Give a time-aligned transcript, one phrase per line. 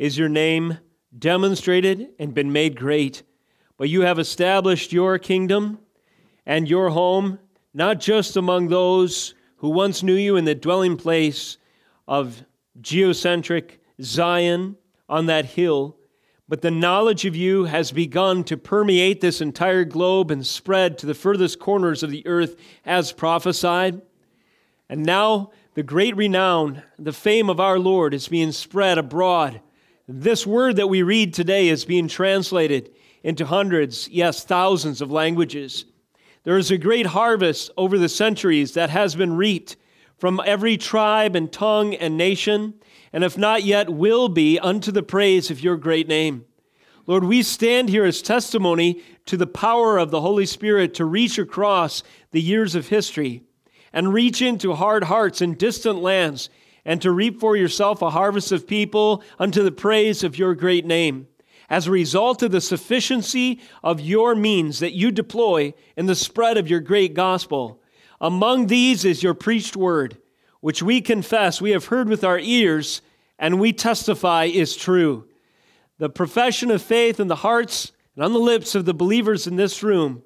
[0.00, 0.78] is your name
[1.16, 3.22] demonstrated and been made great.
[3.76, 5.78] But you have established your kingdom
[6.46, 7.38] and your home,
[7.74, 11.58] not just among those who once knew you in the dwelling place
[12.08, 12.42] of
[12.80, 14.76] geocentric Zion
[15.06, 15.98] on that hill,
[16.48, 21.06] but the knowledge of you has begun to permeate this entire globe and spread to
[21.06, 22.56] the furthest corners of the earth
[22.86, 24.00] as prophesied.
[24.88, 29.60] And now the great renown, the fame of our Lord is being spread abroad.
[30.12, 32.90] This word that we read today is being translated
[33.22, 35.84] into hundreds, yes, thousands of languages.
[36.42, 39.76] There is a great harvest over the centuries that has been reaped
[40.18, 42.74] from every tribe and tongue and nation,
[43.12, 46.44] and if not yet, will be unto the praise of your great name.
[47.06, 51.38] Lord, we stand here as testimony to the power of the Holy Spirit to reach
[51.38, 52.02] across
[52.32, 53.44] the years of history
[53.92, 56.50] and reach into hard hearts in distant lands
[56.84, 60.86] and to reap for yourself a harvest of people unto the praise of your great
[60.86, 61.26] name
[61.70, 66.58] as a result of the sufficiency of your means that you deploy in the spread
[66.58, 67.80] of your great gospel.
[68.20, 70.18] Among these is your preached word,
[70.60, 73.00] which we confess we have heard with our ears
[73.38, 75.26] and we testify is true.
[75.98, 79.56] The profession of faith in the hearts and on the lips of the believers in
[79.56, 80.22] this room,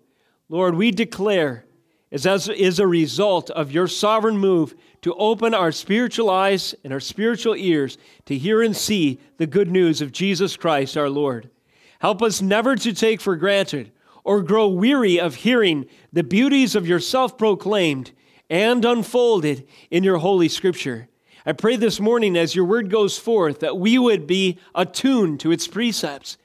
[0.48, 1.66] Lord, we declare
[2.10, 4.74] is as is a result of your sovereign move
[5.04, 9.70] to open our spiritual eyes and our spiritual ears to hear and see the good
[9.70, 11.50] news of Jesus Christ our Lord.
[11.98, 13.92] Help us never to take for granted
[14.24, 18.12] or grow weary of hearing the beauties of your self proclaimed
[18.48, 21.06] and unfolded in your holy scripture.
[21.44, 25.52] I pray this morning as your word goes forth that we would be attuned to
[25.52, 26.38] its precepts,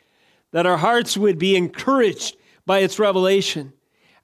[0.51, 3.71] that our hearts would be encouraged by its revelation,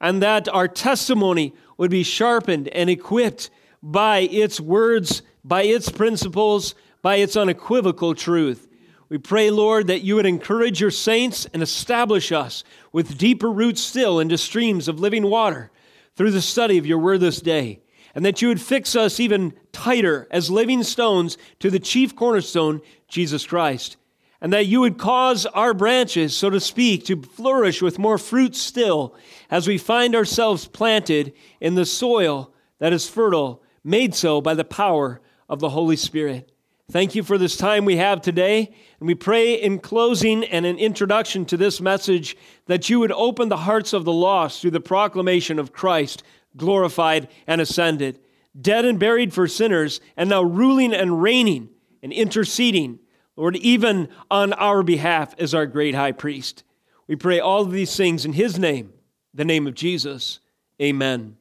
[0.02, 3.50] and that our testimony would be sharpened and equipped
[3.82, 8.68] by its words, by its principles, by its unequivocal truth.
[9.10, 13.82] We pray, Lord, that you would encourage your saints and establish us with deeper roots
[13.82, 15.72] still into streams of living water
[16.16, 17.82] through the study of your word this day,
[18.16, 22.82] and that you would fix us even tighter as living stones to the chief cornerstone,
[23.08, 23.98] Jesus Christ,
[24.42, 28.56] and that you would cause our branches, so to speak, to flourish with more fruit
[28.56, 29.16] still
[29.52, 34.66] as we find ourselves planted in the soil that is fertile made so by the
[34.66, 36.52] power of the Holy Spirit.
[36.92, 38.74] Thank you for this time we have today.
[39.00, 42.36] And we pray in closing and an introduction to this message
[42.66, 46.24] that you would open the hearts of the lost through the proclamation of Christ,
[46.58, 48.20] glorified and ascended,
[48.60, 51.70] dead and buried for sinners, and now ruling and reigning
[52.04, 53.00] and interceding,
[53.36, 56.64] Lord, even on our behalf as our great high priest.
[57.08, 58.94] We pray all of these things in his name,
[59.34, 60.40] the name of Jesus.
[60.82, 61.38] Amen.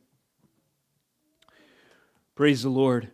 [2.37, 3.13] Praise the Lord.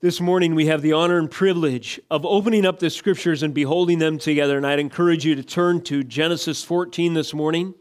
[0.00, 3.98] This morning we have the honor and privilege of opening up the scriptures and beholding
[3.98, 4.56] them together.
[4.56, 7.74] And I'd encourage you to turn to Genesis 14 this morning,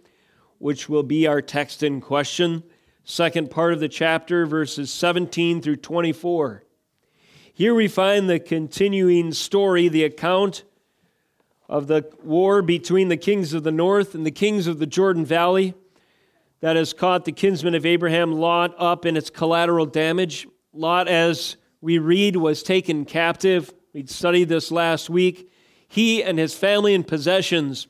[0.57, 2.61] which will be our text in question,
[3.05, 6.65] second part of the chapter, verses 17 through 24.
[7.53, 10.65] Here we find the continuing story, the account
[11.69, 15.23] of the war between the kings of the north and the kings of the Jordan
[15.23, 15.73] Valley
[16.59, 20.47] that has caught the kinsman of Abraham, Lot, up in its collateral damage.
[20.73, 23.73] Lot, as we read, was taken captive.
[23.93, 25.51] We studied this last week.
[25.87, 27.87] He and his family and possessions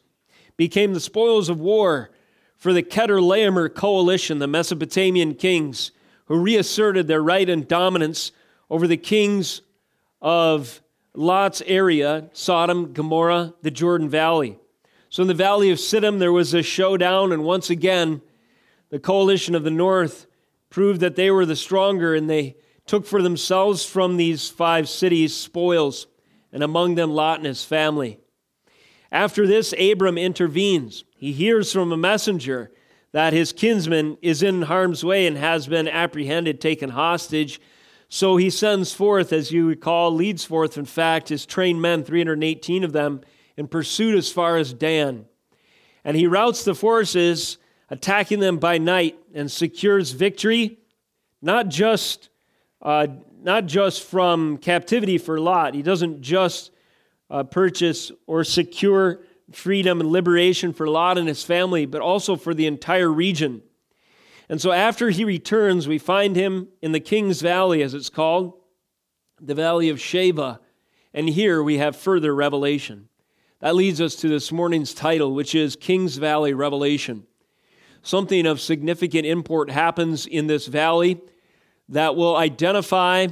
[0.57, 2.09] became the spoils of war
[2.56, 5.91] for the Chedorlaomer coalition, the Mesopotamian kings,
[6.25, 8.31] who reasserted their right and dominance
[8.69, 9.61] over the kings
[10.22, 10.81] of
[11.13, 14.59] Lot's area, Sodom, Gomorrah, the Jordan Valley.
[15.09, 18.22] So in the valley of Siddim, there was a showdown, and once again,
[18.89, 20.27] the coalition of the north
[20.69, 22.55] proved that they were the stronger and they
[22.85, 26.07] took for themselves from these five cities spoils,
[26.51, 28.19] and among them Lot and his family.
[29.11, 31.03] After this, Abram intervenes.
[31.17, 32.71] He hears from a messenger
[33.11, 37.59] that his kinsman is in harm's way and has been apprehended, taken hostage.
[38.09, 42.83] So he sends forth, as you recall, leads forth, in fact, his trained men, 318
[42.83, 43.21] of them,
[43.56, 45.25] in pursuit as far as Dan.
[46.03, 47.57] And he routs the forces
[47.89, 50.80] attacking them by night and secures victory,
[51.42, 52.30] not just,
[52.81, 53.07] uh,
[53.42, 55.74] not just from captivity for Lot.
[55.74, 56.72] He doesn't just
[57.30, 62.54] uh, purchase or secure freedom and liberation for Lot and his family, but also for
[62.54, 63.62] the entire region.
[64.50, 68.54] And so after he returns, we find him in the King's Valley, as it's called,
[69.39, 70.60] the Valley of Shaveh.
[71.13, 73.10] And here we have further revelation.
[73.60, 77.25] That leads us to this morning's title, which is King's Valley Revelation
[78.07, 81.19] something of significant import happens in this valley
[81.89, 83.27] that will identify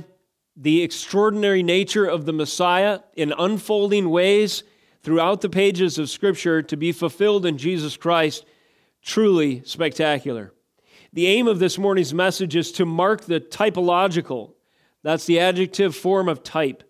[0.58, 4.64] the extraordinary nature of the Messiah in unfolding ways
[5.02, 8.46] throughout the pages of Scripture to be fulfilled in Jesus Christ,
[9.02, 10.54] truly spectacular.
[11.14, 14.56] The aim of this morning's message is to mark the typological,
[15.04, 16.84] that's the adjective form of type.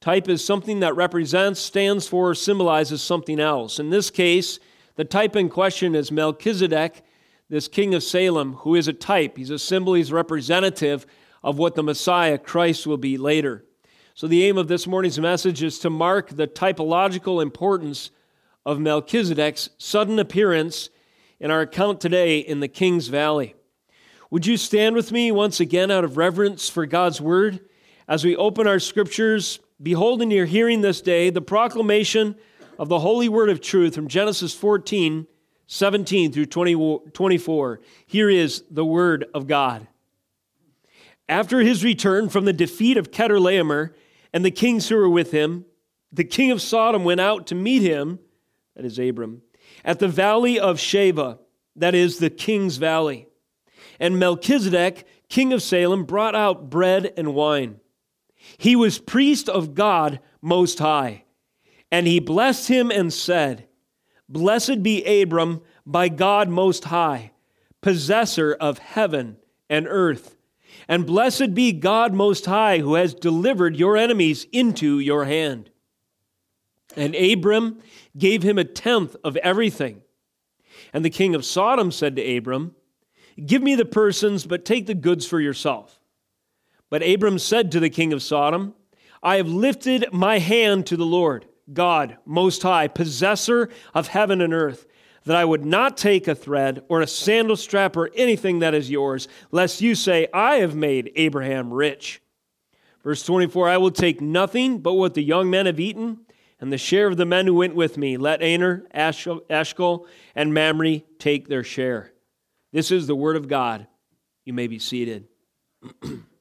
[0.00, 3.80] Type is something that represents, stands for, symbolizes something else.
[3.80, 4.60] In this case,
[4.96, 7.02] the type in question is Melchizedek,
[7.48, 9.36] this king of Salem, who is a type.
[9.36, 11.06] He's a symbol, he's representative
[11.42, 13.64] of what the Messiah, Christ, will be later.
[14.14, 18.10] So, the aim of this morning's message is to mark the typological importance
[18.64, 20.88] of Melchizedek's sudden appearance
[21.40, 23.54] in our account today in the King's Valley.
[24.30, 27.60] Would you stand with me once again out of reverence for God's Word
[28.08, 29.58] as we open our scriptures?
[29.82, 32.36] Behold, in your hearing this day the proclamation
[32.78, 35.26] of the holy word of truth from Genesis 14,
[35.66, 37.80] 17 through 20, 24.
[38.06, 39.86] Here is the word of God.
[41.28, 43.94] After his return from the defeat of Chedorlaomer
[44.32, 45.64] and the kings who were with him,
[46.12, 48.18] the king of Sodom went out to meet him,
[48.76, 49.42] that is Abram,
[49.84, 51.38] at the valley of Shaveh,
[51.76, 53.26] that is the king's valley.
[53.98, 57.80] And Melchizedek, king of Salem, brought out bread and wine.
[58.58, 61.24] He was priest of God Most High.
[61.90, 63.66] And he blessed him and said,
[64.28, 67.32] Blessed be Abram by God Most High,
[67.80, 69.36] possessor of heaven
[69.68, 70.36] and earth.
[70.88, 75.70] And blessed be God Most High, who has delivered your enemies into your hand.
[76.96, 77.80] And Abram
[78.16, 80.02] gave him a tenth of everything.
[80.92, 82.74] And the king of Sodom said to Abram,
[83.44, 86.00] Give me the persons, but take the goods for yourself.
[86.88, 88.74] But Abram said to the king of Sodom,
[89.22, 94.52] I have lifted my hand to the Lord, God, Most High, possessor of heaven and
[94.52, 94.86] earth,
[95.24, 98.90] that I would not take a thread or a sandal strap or anything that is
[98.90, 102.20] yours, lest you say, I have made Abraham rich.
[103.02, 106.20] Verse 24 I will take nothing but what the young men have eaten
[106.60, 108.16] and the share of the men who went with me.
[108.16, 112.12] Let Aner, Eshcol, and Mamre take their share.
[112.72, 113.86] This is the word of God.
[114.44, 115.28] You may be seated.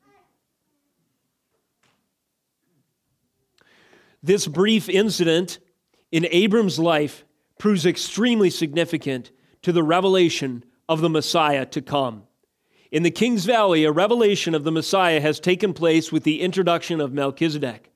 [4.24, 5.60] this brief incident
[6.12, 7.26] in Abram's life
[7.60, 9.32] proves extremely significant
[9.62, 12.24] to the revelation of the Messiah to come.
[12.92, 17.02] In the King's Valley, a revelation of the Messiah has taken place with the introduction
[17.02, 17.92] of Melchizedek.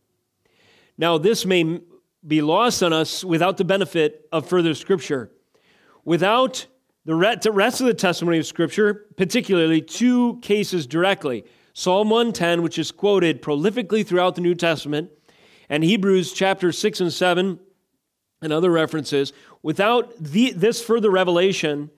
[0.97, 1.79] Now, this may
[2.25, 5.31] be lost on us without the benefit of further scripture.
[6.03, 6.67] Without
[7.05, 12.91] the rest of the testimony of Scripture, particularly two cases directly Psalm 110, which is
[12.91, 15.09] quoted prolifically throughout the New Testament,
[15.69, 17.59] and Hebrews chapter 6 and 7,
[18.41, 19.33] and other references.
[19.63, 21.89] Without the, this further revelation,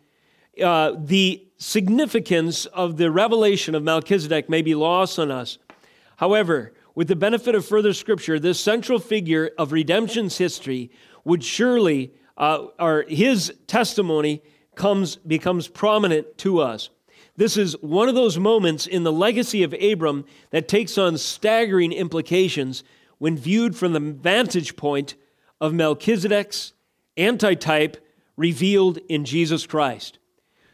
[0.64, 5.58] uh, the significance of the revelation of Melchizedek may be lost on us.
[6.18, 10.92] However, with the benefit of further scripture, this central figure of redemption's history
[11.24, 14.42] would surely, uh, or his testimony
[14.76, 16.90] comes, becomes prominent to us.
[17.36, 21.94] This is one of those moments in the legacy of Abram that takes on staggering
[21.94, 22.84] implications
[23.20, 25.16] when viewed from the vantage point
[25.62, 26.74] of Melchizedek's
[27.18, 27.98] antitype
[28.36, 30.18] revealed in Jesus Christ.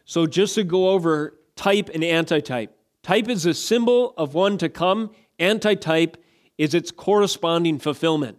[0.05, 4.69] So, just to go over type and antitype type is a symbol of one to
[4.69, 6.17] come, antitype
[6.57, 8.37] is its corresponding fulfillment.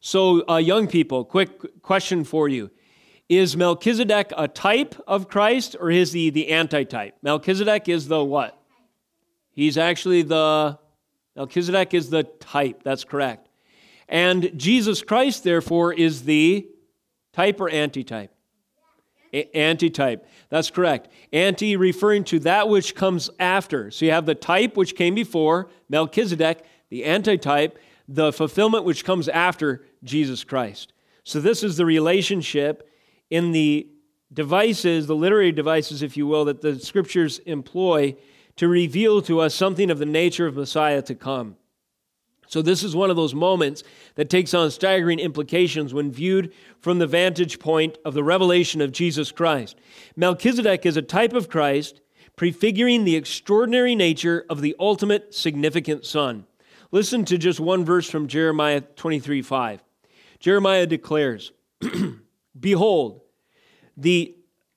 [0.00, 2.70] So, uh, young people, quick question for you
[3.28, 7.16] is Melchizedek a type of Christ or is he the antitype?
[7.22, 8.56] Melchizedek is the what?
[9.50, 10.78] He's actually the,
[11.36, 12.82] Melchizedek is the type.
[12.82, 13.48] That's correct.
[14.08, 16.66] And Jesus Christ, therefore, is the
[17.32, 18.32] type or antitype?
[19.32, 20.26] A- antitype.
[20.48, 21.08] That's correct.
[21.32, 23.90] Anti referring to that which comes after.
[23.90, 27.78] So you have the type which came before, Melchizedek, the antitype,
[28.08, 30.92] the fulfillment which comes after Jesus Christ.
[31.24, 32.88] So this is the relationship
[33.30, 33.88] in the
[34.32, 38.16] devices, the literary devices, if you will, that the scriptures employ
[38.56, 41.56] to reveal to us something of the nature of Messiah to come.
[42.48, 43.82] So, this is one of those moments
[44.14, 48.92] that takes on staggering implications when viewed from the vantage point of the revelation of
[48.92, 49.76] Jesus Christ.
[50.14, 52.00] Melchizedek is a type of Christ,
[52.36, 56.46] prefiguring the extraordinary nature of the ultimate significant Son.
[56.92, 59.82] Listen to just one verse from Jeremiah 23 5.
[60.38, 61.52] Jeremiah declares,
[62.60, 63.22] Behold,
[63.96, 64.36] the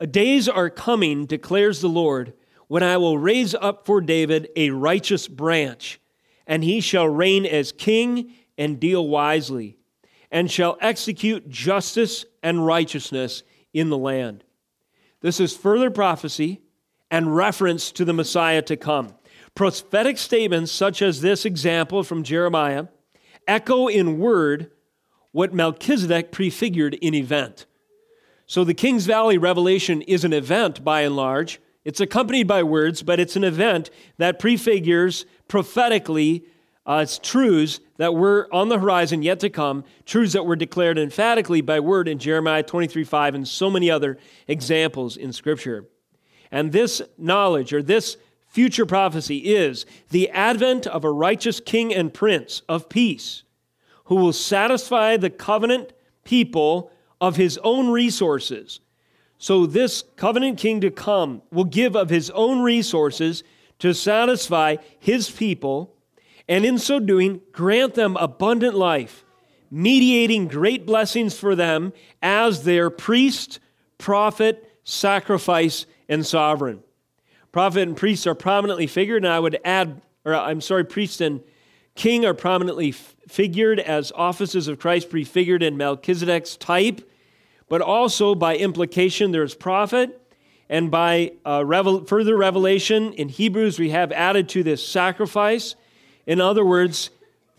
[0.10, 2.34] days are coming, declares the Lord,
[2.70, 6.00] when I will raise up for David a righteous branch,
[6.48, 9.78] and he shall reign as king and deal wisely,
[10.32, 14.46] and shall execute justice and righteousness in the land.
[15.20, 16.62] This is further prophecy
[17.12, 19.16] and reference to the Messiah to come
[19.56, 22.86] prophetic statements such as this example from Jeremiah
[23.48, 24.72] echo in word
[25.32, 27.66] what Melchizedek prefigured in event.
[28.46, 31.60] So the Kings Valley revelation is an event by and large.
[31.90, 36.46] It's accompanied by words, but it's an event that prefigures prophetically
[36.86, 41.00] uh, it's truths that were on the horizon yet to come, truths that were declared
[41.00, 45.86] emphatically by word in Jeremiah 23 5 and so many other examples in Scripture.
[46.52, 52.14] And this knowledge or this future prophecy is the advent of a righteous king and
[52.14, 53.42] prince of peace
[54.04, 55.94] who will satisfy the covenant
[56.24, 58.80] people of his own resources.
[59.42, 63.42] So, this covenant king to come will give of his own resources
[63.80, 65.96] to satisfy his people,
[66.50, 69.24] and in so doing, grant them abundant life,
[69.72, 73.62] mediating great blessings for them as their priest,
[73.98, 76.84] prophet, sacrifice, and sovereign.
[77.54, 81.40] Prophet and priest are prominently figured, and I would add, or I'm sorry, priest and
[81.96, 87.09] king are prominently f- figured as offices of Christ prefigured in Melchizedek's type,
[87.70, 90.16] but also by implication, there's prophet.
[90.72, 95.76] And by uh, revel- further revelation in Hebrews, we have added to this sacrifice.
[96.28, 97.10] In other words,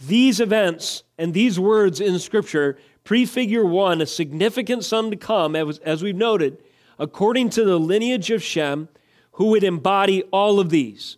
[0.01, 5.79] these events and these words in Scripture prefigure one, a significant son to come, as,
[5.79, 6.63] as we've noted,
[6.99, 8.89] according to the lineage of Shem,
[9.33, 11.17] who would embody all of these.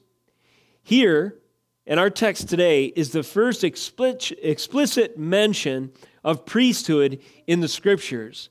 [0.82, 1.36] Here,
[1.84, 5.92] in our text today, is the first explicit mention
[6.24, 8.48] of priesthood in the scriptures.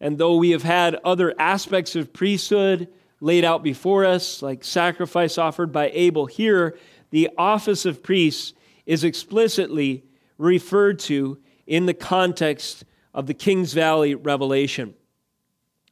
[0.00, 2.88] And though we have had other aspects of priesthood
[3.20, 6.78] laid out before us, like sacrifice offered by Abel, here
[7.10, 8.54] the office of priest
[8.86, 10.04] is explicitly
[10.36, 14.94] referred to in the context of the King's Valley revelation.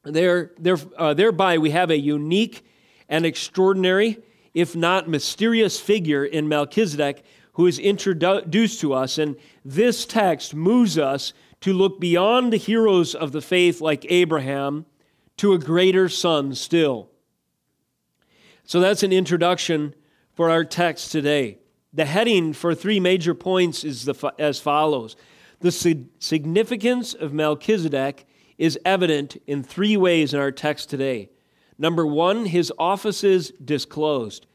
[0.03, 2.65] There, there, uh, thereby, we have a unique
[3.09, 4.19] and extraordinary,
[4.53, 7.23] if not mysterious, figure in Melchizedek
[7.57, 9.17] who is introduced to us.
[9.17, 9.35] And
[9.65, 14.85] this text moves us to look beyond the heroes of the faith like Abraham
[15.37, 17.09] to a greater son still.
[18.63, 19.95] So that's an introduction
[20.33, 21.59] for our text today.
[21.93, 25.15] The heading for three major points is the, as follows
[25.61, 25.71] The
[26.19, 31.29] significance of Melchizedek is evident in three ways in our text today.
[31.77, 34.47] Number one, his offices disclosed.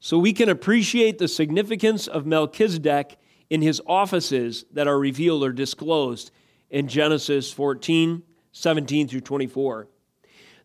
[0.00, 3.18] So we can appreciate the significance of Melchizedek
[3.50, 6.30] in his offices that are revealed or disclosed
[6.70, 9.88] in Genesis 14, 17 through 24.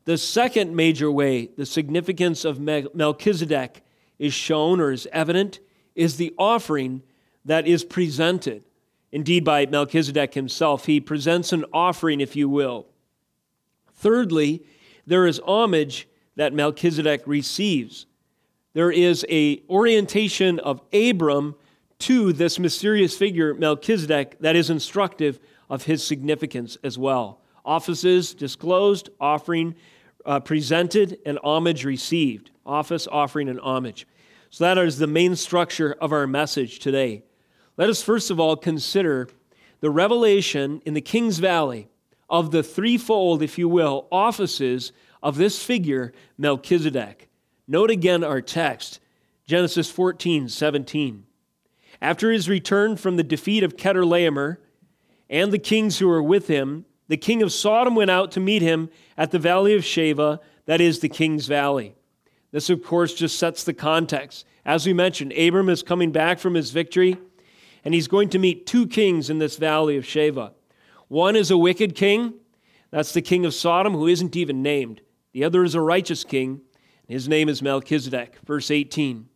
[0.05, 3.83] The second major way the significance of Melchizedek
[4.19, 5.59] is shown or is evident
[5.95, 7.03] is the offering
[7.45, 8.63] that is presented.
[9.11, 12.87] Indeed, by Melchizedek himself, he presents an offering, if you will.
[13.93, 14.65] Thirdly,
[15.05, 18.07] there is homage that Melchizedek receives.
[18.73, 21.55] There is a orientation of Abram
[22.03, 27.39] to this mysterious figure Melchizedek that is instructive of his significance as well.
[27.63, 29.73] Offices disclosed, offering
[30.25, 32.51] uh, presented, and homage received.
[32.65, 34.05] Office, offering, and homage.
[34.49, 37.23] So that is the main structure of our message today.
[37.77, 39.29] Let us first of all consider
[39.79, 41.87] the revelation in the King's Valley
[42.29, 44.91] of the threefold, if you will, offices
[45.21, 47.29] of this figure, Melchizedek.
[47.65, 48.99] Note again our text,
[49.47, 51.27] Genesis 14, 17.
[52.03, 54.57] After his return from the defeat of Chedorlaomer
[55.29, 58.61] and the kings who were with him, the king of Sodom went out to meet
[58.61, 61.95] him at the valley of Shaveh, that is the king's valley.
[62.51, 64.45] This, of course, just sets the context.
[64.65, 67.15] As we mentioned, Abram is coming back from his victory,
[67.85, 70.51] and he's going to meet two kings in this valley of Shaveh.
[71.07, 72.33] One is a wicked king,
[72.91, 74.99] that's the king of Sodom, who isn't even named.
[75.31, 76.59] The other is a righteous king,
[77.07, 78.39] and his name is Melchizedek.
[78.45, 79.29] Verse 18.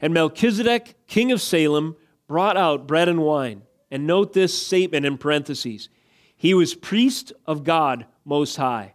[0.00, 1.96] And Melchizedek, king of Salem,
[2.28, 3.62] brought out bread and wine.
[3.90, 5.88] And note this statement in parentheses
[6.36, 8.94] he was priest of God Most High.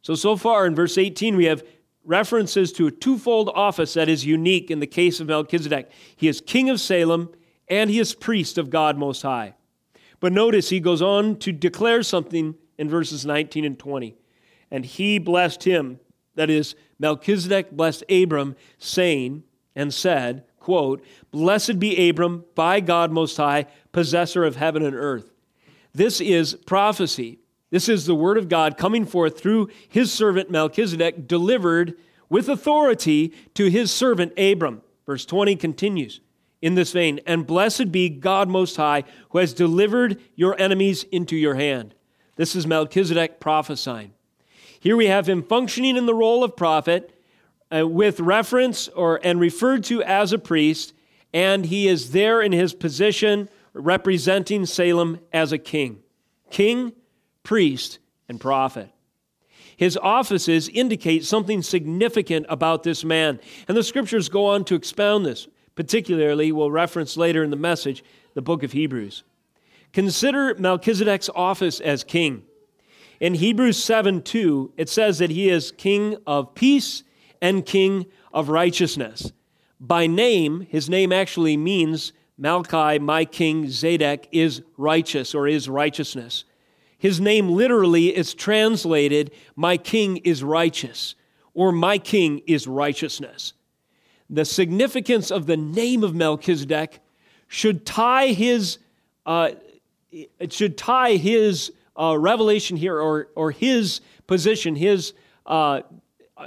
[0.00, 1.64] So, so far in verse 18, we have
[2.04, 5.90] references to a twofold office that is unique in the case of Melchizedek.
[6.14, 7.32] He is king of Salem
[7.68, 9.54] and he is priest of God Most High.
[10.20, 14.14] But notice he goes on to declare something in verses 19 and 20.
[14.70, 15.98] And he blessed him,
[16.34, 19.42] that is, Melchizedek blessed Abram, saying,
[19.74, 25.30] and said, quote, Blessed be Abram by God Most High, possessor of heaven and earth.
[25.92, 27.38] This is prophecy.
[27.70, 31.94] This is the word of God coming forth through his servant Melchizedek, delivered
[32.30, 34.82] with authority to his servant Abram.
[35.06, 36.20] Verse 20 continues
[36.62, 41.36] in this vein, and blessed be God Most High, who has delivered your enemies into
[41.36, 41.94] your hand.
[42.36, 44.14] This is Melchizedek prophesying.
[44.80, 47.13] Here we have him functioning in the role of prophet,
[47.70, 50.94] uh, with reference or and referred to as a priest,
[51.32, 56.00] and he is there in his position representing Salem as a king.
[56.50, 56.92] King,
[57.42, 58.90] priest, and prophet.
[59.76, 65.26] His offices indicate something significant about this man, and the scriptures go on to expound
[65.26, 65.48] this.
[65.74, 68.04] Particularly, we'll reference later in the message
[68.34, 69.24] the book of Hebrews.
[69.92, 72.44] Consider Melchizedek's office as king.
[73.20, 77.02] In Hebrews 7 2, it says that he is king of peace
[77.40, 79.32] and king of righteousness.
[79.80, 86.44] By name, his name actually means Malchi, my king, Zadok, is righteous or is righteousness.
[86.98, 91.14] His name literally is translated, My king is righteous,
[91.52, 93.52] or My king is righteousness.
[94.30, 97.00] The significance of the name of Melchizedek
[97.46, 98.78] should tie his,
[99.26, 99.50] uh,
[100.10, 105.12] it should tie his uh, revelation here or, or his position, his
[105.46, 105.82] uh,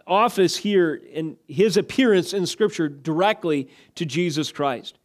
[0.05, 4.97] office here, and his appearance in Scripture directly to Jesus Christ.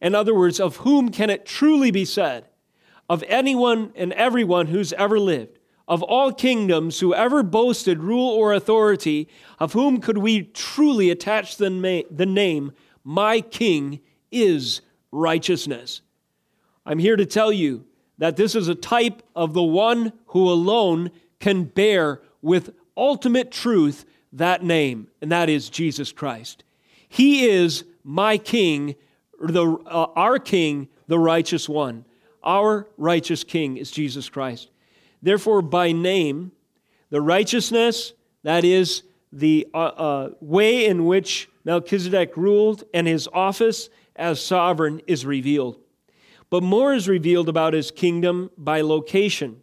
[0.00, 2.46] In other words, of whom can it truly be said,
[3.08, 8.54] of anyone and everyone who's ever lived, of all kingdoms who ever boasted rule or
[8.54, 9.28] authority,
[9.58, 12.72] of whom could we truly attach the, the name,
[13.04, 14.80] My King is
[15.10, 16.00] righteousness?
[16.86, 17.84] I'm here to tell you
[18.18, 24.04] that this is a type of the one who alone can bear with ultimate truth
[24.32, 26.64] that name, and that is Jesus Christ.
[27.08, 28.94] He is my King,
[29.40, 32.04] the, uh, our King, the righteous one.
[32.42, 34.70] Our righteous King is Jesus Christ.
[35.22, 36.52] Therefore, by name,
[37.10, 43.90] the righteousness, that is the uh, uh, way in which Melchizedek ruled, and his office
[44.16, 45.78] as sovereign is revealed.
[46.48, 49.62] But more is revealed about his kingdom by location.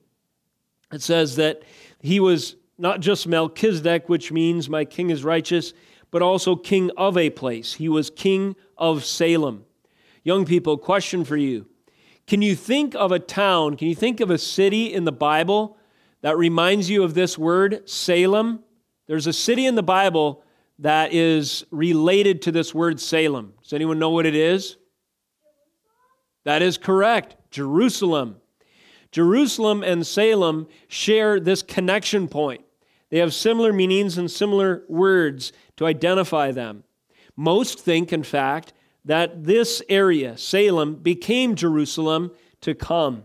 [0.91, 1.63] It says that
[1.99, 5.73] he was not just Melchizedek, which means my king is righteous,
[6.11, 7.73] but also king of a place.
[7.73, 9.65] He was king of Salem.
[10.23, 11.67] Young people, question for you.
[12.27, 15.77] Can you think of a town, can you think of a city in the Bible
[16.21, 18.63] that reminds you of this word, Salem?
[19.07, 20.43] There's a city in the Bible
[20.79, 23.53] that is related to this word Salem.
[23.63, 24.77] Does anyone know what it is?
[26.43, 28.37] That is correct, Jerusalem.
[29.11, 32.61] Jerusalem and Salem share this connection point.
[33.09, 36.83] They have similar meanings and similar words to identify them.
[37.35, 38.73] Most think, in fact,
[39.05, 43.23] that this area, Salem, became Jerusalem to come.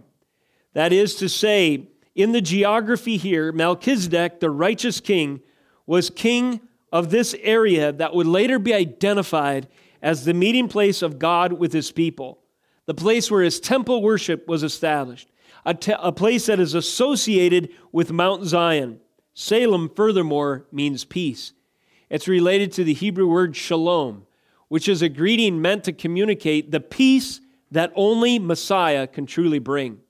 [0.74, 5.40] That is to say, in the geography here, Melchizedek, the righteous king,
[5.86, 6.60] was king
[6.92, 9.66] of this area that would later be identified
[10.02, 12.38] as the meeting place of God with his people,
[12.86, 15.28] the place where his temple worship was established,
[15.64, 19.00] a, te- a place that is associated with Mount Zion.
[19.34, 21.52] Salem, furthermore, means peace.
[22.10, 24.26] It's related to the Hebrew word shalom,
[24.68, 27.40] which is a greeting meant to communicate the peace
[27.70, 30.00] that only Messiah can truly bring,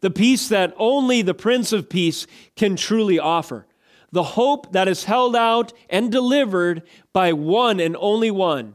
[0.00, 2.26] the peace that only the Prince of Peace
[2.56, 3.66] can truly offer,
[4.10, 8.74] the hope that is held out and delivered by one and only one.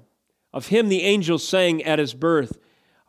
[0.54, 2.58] Of him, the angels sang at his birth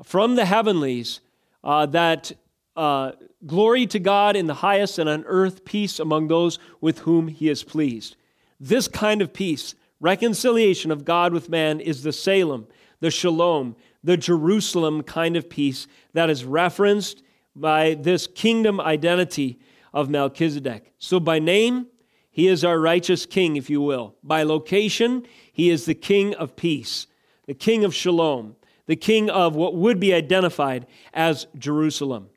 [0.02, 1.20] from the heavenlies
[1.64, 2.32] uh, that
[2.76, 3.12] uh,
[3.46, 7.48] glory to God in the highest and on earth peace among those with whom he
[7.48, 8.16] is pleased.
[8.60, 12.66] This kind of peace, reconciliation of God with man, is the Salem,
[13.00, 17.22] the Shalom, the Jerusalem kind of peace that is referenced
[17.54, 19.58] by this kingdom identity
[19.92, 20.92] of Melchizedek.
[20.98, 21.86] So, by name,
[22.30, 24.16] he is our righteous king, if you will.
[24.22, 27.06] By location, he is the king of peace,
[27.46, 32.30] the king of shalom, the king of what would be identified as Jerusalem.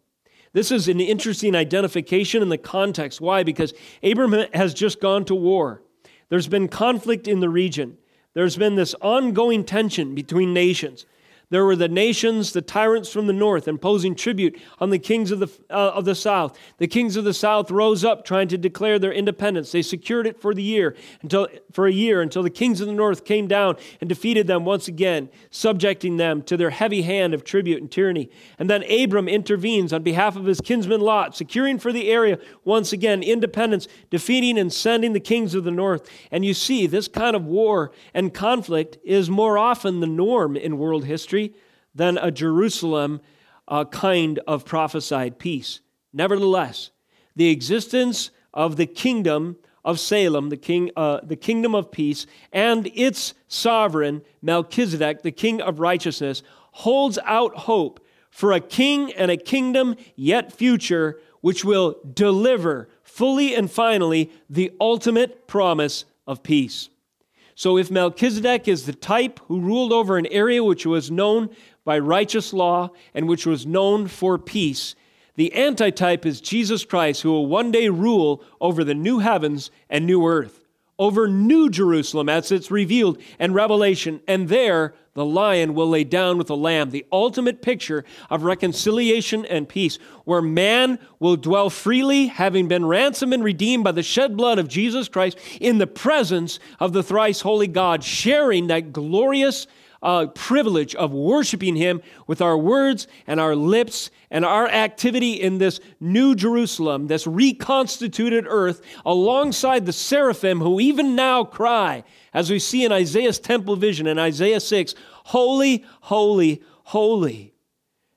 [0.56, 3.20] This is an interesting identification in the context.
[3.20, 3.44] Why?
[3.44, 5.82] Because Abram has just gone to war.
[6.30, 7.98] There's been conflict in the region.
[8.36, 11.06] There's been this ongoing tension between nations.
[11.50, 15.40] There were the nations, the tyrants from the north, imposing tribute on the kings of
[15.40, 16.58] the, uh, of the south.
[16.78, 19.72] The kings of the south rose up trying to declare their independence.
[19.72, 22.94] They secured it for the year until for a year until the kings of the
[22.94, 27.44] north came down and defeated them once again, subjecting them to their heavy hand of
[27.44, 28.30] tribute and tyranny.
[28.58, 32.94] And then Abram intervenes on behalf of his kinsman Lot, securing for the area once
[32.94, 36.10] again independence, defeating and sending the kings of the north.
[36.32, 40.78] And you see, this kind of war and conflict is more often the norm in
[40.78, 41.35] world history
[41.94, 43.22] than a Jerusalem
[43.68, 45.82] uh, kind of prophesied peace.
[46.14, 46.92] Nevertheless,
[47.36, 52.88] the existence of the kingdom of Salem, the, king, uh, the kingdom of peace, and
[52.96, 59.38] its sovereign, Melchizedek, the king of righteousness, holds out hope for a king and a
[59.38, 66.90] kingdom yet future, which will deliver fully and finally the ultimate promise of peace.
[67.56, 71.50] So if Melchizedek is the type who ruled over an area which was known
[71.86, 74.94] by righteous law and which was known for peace,
[75.36, 80.06] the antitype is Jesus Christ, who will one day rule over the new heavens and
[80.06, 80.66] new earth,
[81.00, 84.22] over New Jerusalem as it's revealed in Revelation.
[84.28, 89.46] And there, the lion will lay down with the lamb, the ultimate picture of reconciliation
[89.46, 94.38] and peace, where man will dwell freely, having been ransomed and redeemed by the shed
[94.38, 99.68] blood of Jesus Christ, in the presence of the thrice holy God, sharing that glorious
[100.06, 105.58] uh, privilege of worshiping Him with our words and our lips and our activity in
[105.58, 112.60] this new Jerusalem, this reconstituted earth, alongside the seraphim who even now cry, as we
[112.60, 117.56] see in Isaiah's temple vision in Isaiah 6 Holy, holy, holy.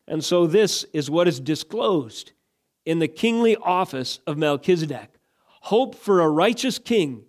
[0.07, 2.33] And so this is what is disclosed
[2.85, 5.18] in the kingly office of Melchizedek
[5.62, 7.24] hope for a righteous king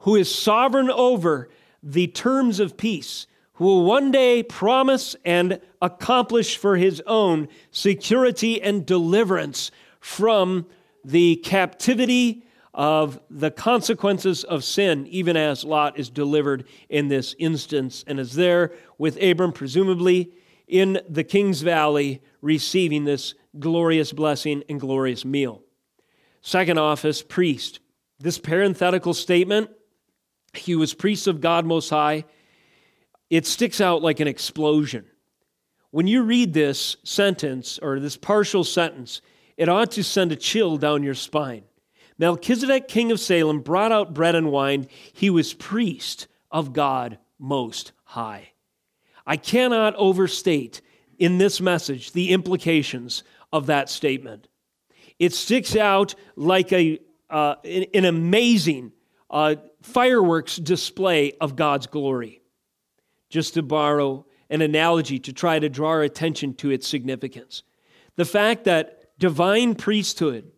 [0.00, 1.48] who is sovereign over
[1.82, 8.60] the terms of peace who will one day promise and accomplish for his own security
[8.60, 10.66] and deliverance from
[11.04, 18.04] the captivity of the consequences of sin, even as Lot is delivered in this instance
[18.06, 20.32] and is there with Abram, presumably
[20.66, 25.62] in the King's Valley, receiving this glorious blessing and glorious meal.
[26.40, 27.78] Second office, priest.
[28.18, 29.70] This parenthetical statement,
[30.52, 32.24] he was priest of God Most High
[33.30, 35.06] it sticks out like an explosion.
[35.90, 39.22] When you read this sentence or this partial sentence,
[39.56, 41.64] it ought to send a chill down your spine.
[42.18, 44.88] Melchizedek, king of Salem, brought out bread and wine.
[45.12, 48.52] He was priest of God Most High.
[49.26, 50.80] I cannot overstate
[51.18, 54.48] in this message the implications of that statement.
[55.18, 56.98] It sticks out like a,
[57.30, 58.92] uh, an amazing
[59.30, 62.40] uh, fireworks display of God's glory
[63.34, 67.64] just to borrow an analogy to try to draw our attention to its significance.
[68.14, 70.52] The fact that divine priesthood,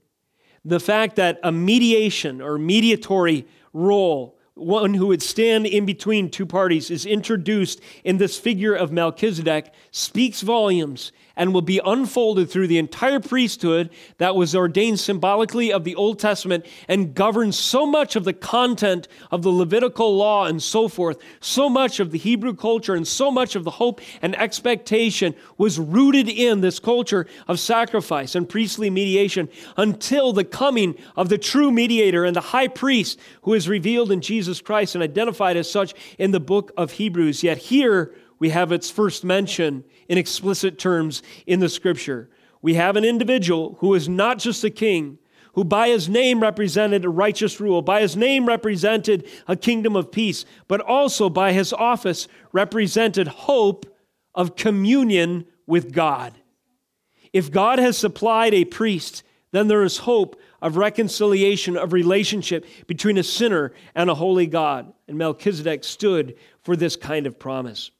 [0.62, 6.44] the fact that a mediation or mediatory role, one who would stand in between two
[6.44, 12.66] parties, is introduced in this figure of Melchizedek, speaks volumes and will be unfolded through
[12.66, 18.16] the entire priesthood that was ordained symbolically of the Old Testament and governs so much
[18.16, 21.18] of the content of the Levitical law and so forth.
[21.40, 25.78] So much of the Hebrew culture and so much of the hope and expectation was
[25.78, 31.70] rooted in this culture of sacrifice and priestly mediation until the coming of the true
[31.70, 35.94] mediator and the high priest who is revealed in Jesus Christ and identified as such
[36.18, 37.42] in the book of Hebrews.
[37.42, 42.30] Yet here, we have its first mention in explicit terms in the scripture.
[42.62, 45.18] We have an individual who is not just a king,
[45.54, 50.12] who by his name represented a righteous rule, by his name represented a kingdom of
[50.12, 53.86] peace, but also by his office represented hope
[54.34, 56.34] of communion with God.
[57.32, 59.22] If God has supplied a priest,
[59.52, 64.92] then there is hope of reconciliation, of relationship between a sinner and a holy God.
[65.08, 67.90] And Melchizedek stood for this kind of promise.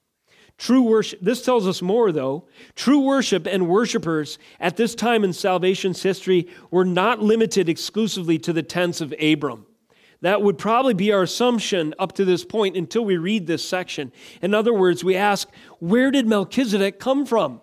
[0.58, 2.46] True worship, this tells us more though.
[2.74, 8.52] True worship and worshipers at this time in salvation's history were not limited exclusively to
[8.52, 9.66] the tents of Abram.
[10.22, 14.12] That would probably be our assumption up to this point until we read this section.
[14.40, 17.60] In other words, we ask, where did Melchizedek come from?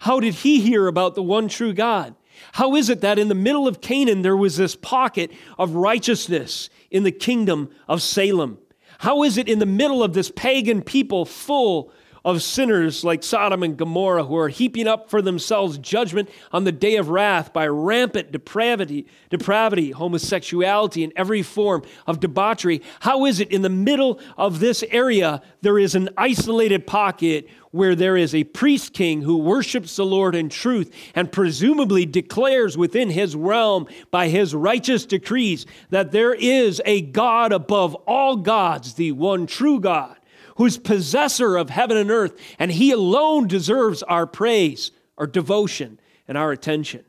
[0.00, 2.14] How did he hear about the one true God?
[2.52, 6.70] How is it that in the middle of Canaan there was this pocket of righteousness
[6.92, 8.58] in the kingdom of Salem?
[8.98, 11.92] How is it in the middle of this pagan people full
[12.24, 16.72] of sinners like Sodom and Gomorrah who are heaping up for themselves judgment on the
[16.72, 22.82] day of wrath by rampant depravity, depravity, homosexuality, and every form of debauchery.
[23.00, 27.94] How is it in the middle of this area there is an isolated pocket where
[27.94, 33.10] there is a priest king who worships the Lord in truth and presumably declares within
[33.10, 39.12] his realm by his righteous decrees that there is a God above all gods, the
[39.12, 40.16] one true God
[40.60, 46.36] who's possessor of heaven and earth, and he alone deserves our praise, our devotion, and
[46.36, 47.02] our attention.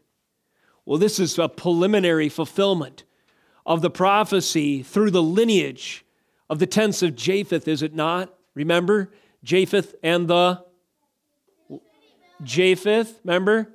[0.85, 3.03] Well, this is a preliminary fulfillment
[3.65, 6.05] of the prophecy through the lineage
[6.49, 8.33] of the tents of Japheth, is it not?
[8.53, 9.11] Remember?
[9.43, 10.63] Japheth and the
[12.41, 13.67] Japheth, remember?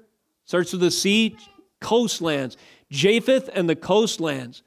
[0.47, 1.37] Starts with the sea,
[1.83, 2.57] coastlands.
[2.91, 4.63] Japheth and the coastlands.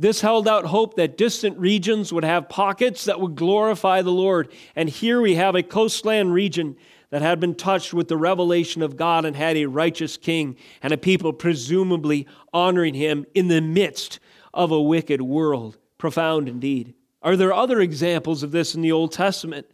[0.00, 4.52] This held out hope that distant regions would have pockets that would glorify the Lord.
[4.76, 6.76] And here we have a coastland region
[7.10, 10.92] that had been touched with the revelation of God and had a righteous king and
[10.92, 14.20] a people presumably honoring him in the midst
[14.54, 15.78] of a wicked world.
[15.96, 16.94] Profound indeed.
[17.20, 19.66] Are there other examples of this in the Old Testament?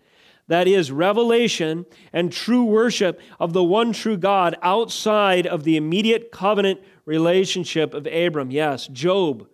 [0.49, 1.85] That is, revelation
[2.15, 8.07] and true worship of the one true God outside of the immediate covenant relationship of
[8.07, 8.51] Abram.
[8.51, 9.49] Yes, Job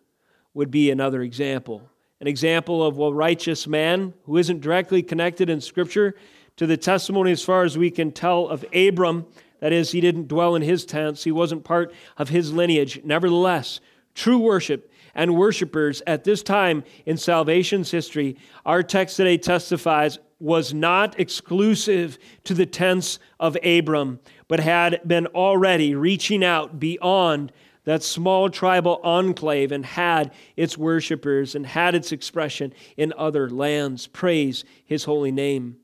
[0.54, 1.88] would be another example.
[2.20, 6.14] An example of a righteous man who isn't directly connected in Scripture
[6.56, 9.26] to the testimony as far as we can tell of Abram.
[9.60, 13.00] That is, he didn't dwell in his tents, he wasn't part of his lineage.
[13.04, 13.80] Nevertheless,
[14.14, 18.36] true worship and worshipers at this time in salvation's history,
[18.66, 25.26] our text today testifies was not exclusive to the tents of Abram, but had been
[25.28, 27.52] already reaching out beyond
[27.84, 34.06] that small tribal enclave and had its worshipers and had its expression in other lands.
[34.06, 35.76] Praise his holy name.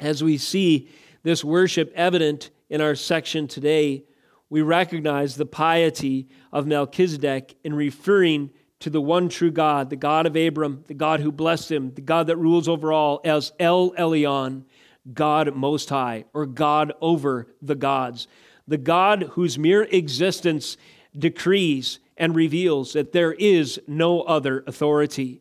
[0.00, 0.88] As we see
[1.22, 4.04] this worship evident in our section today,
[4.50, 10.26] we recognize the piety of Melchizedek in referring to the one true God, the God
[10.26, 13.90] of Abram, the God who blessed him, the God that rules over all, as El
[13.92, 14.64] Elyon,
[15.12, 18.28] God Most High, or God over the gods.
[18.68, 20.76] The God whose mere existence
[21.18, 25.40] decrees and reveals that there is no other authority.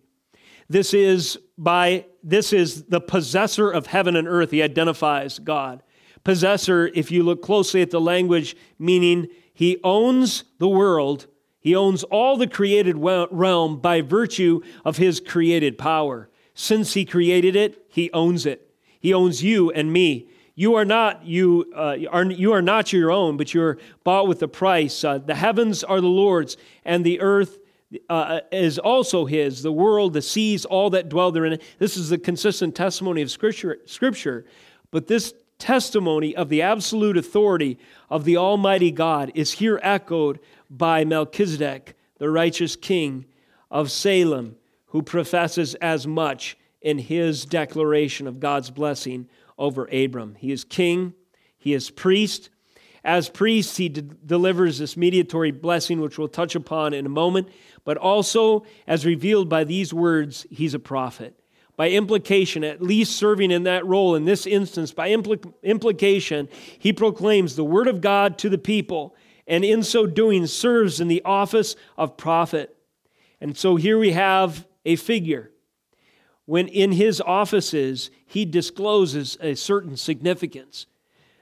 [0.68, 4.52] This is by this is the possessor of heaven and earth.
[4.52, 5.84] He identifies God.
[6.24, 11.28] Possessor, if you look closely at the language, meaning he owns the world
[11.68, 16.30] he owns all the created realm by virtue of his created power.
[16.54, 18.74] Since he created it, he owns it.
[19.02, 20.30] He owns you and me.
[20.60, 24.42] You are not you uh, are you are not your own, but you're bought with
[24.42, 25.04] a price.
[25.04, 27.60] Uh, the heavens are the Lord's, and the earth
[28.10, 29.62] uh, is also His.
[29.62, 31.60] The world, the seas, all that dwell therein.
[31.78, 33.78] This is the consistent testimony of Scripture.
[33.86, 34.46] Scripture,
[34.90, 37.78] but this testimony of the absolute authority
[38.10, 40.40] of the Almighty God is here echoed
[40.72, 43.26] by Melchizedek, the righteous king
[43.70, 44.56] of Salem,
[44.88, 50.36] who professes as much in his declaration of God's blessing over Abram.
[50.36, 51.14] He is king,
[51.58, 52.50] he is priest.
[53.04, 57.48] As priest, he de- delivers this mediatory blessing, which we'll touch upon in a moment,
[57.86, 61.40] but also, as revealed by these words, he's a prophet.
[61.78, 66.92] By implication, at least serving in that role in this instance, by impl- implication, he
[66.92, 69.16] proclaims the word of God to the people
[69.48, 72.76] and in so doing serves in the office of prophet.
[73.40, 75.52] And so here we have a figure.
[76.48, 80.88] When in his offices he discloses a certain significance.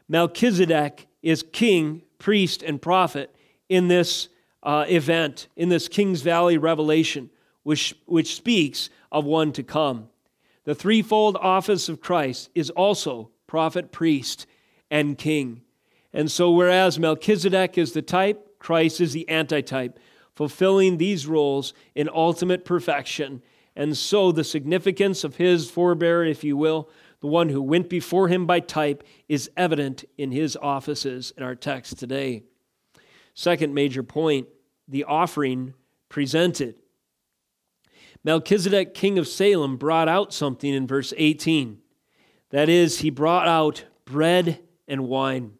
[0.09, 3.33] Melchizedek is king, priest, and prophet
[3.69, 4.29] in this
[4.63, 7.29] uh, event, in this King's Valley revelation,
[7.63, 10.09] which, which speaks of one to come.
[10.63, 14.47] The threefold office of Christ is also prophet, priest,
[14.89, 15.61] and king.
[16.13, 19.99] And so, whereas Melchizedek is the type, Christ is the antitype,
[20.33, 23.43] fulfilling these roles in ultimate perfection.
[23.75, 28.27] And so, the significance of his forebear, if you will, the one who went before
[28.27, 32.43] him by type, is evident in his offices in our text today.
[33.33, 34.47] Second major point
[34.87, 35.73] the offering
[36.09, 36.75] presented.
[38.23, 41.79] Melchizedek, king of Salem, brought out something in verse 18.
[42.51, 45.53] That is, he brought out bread and wine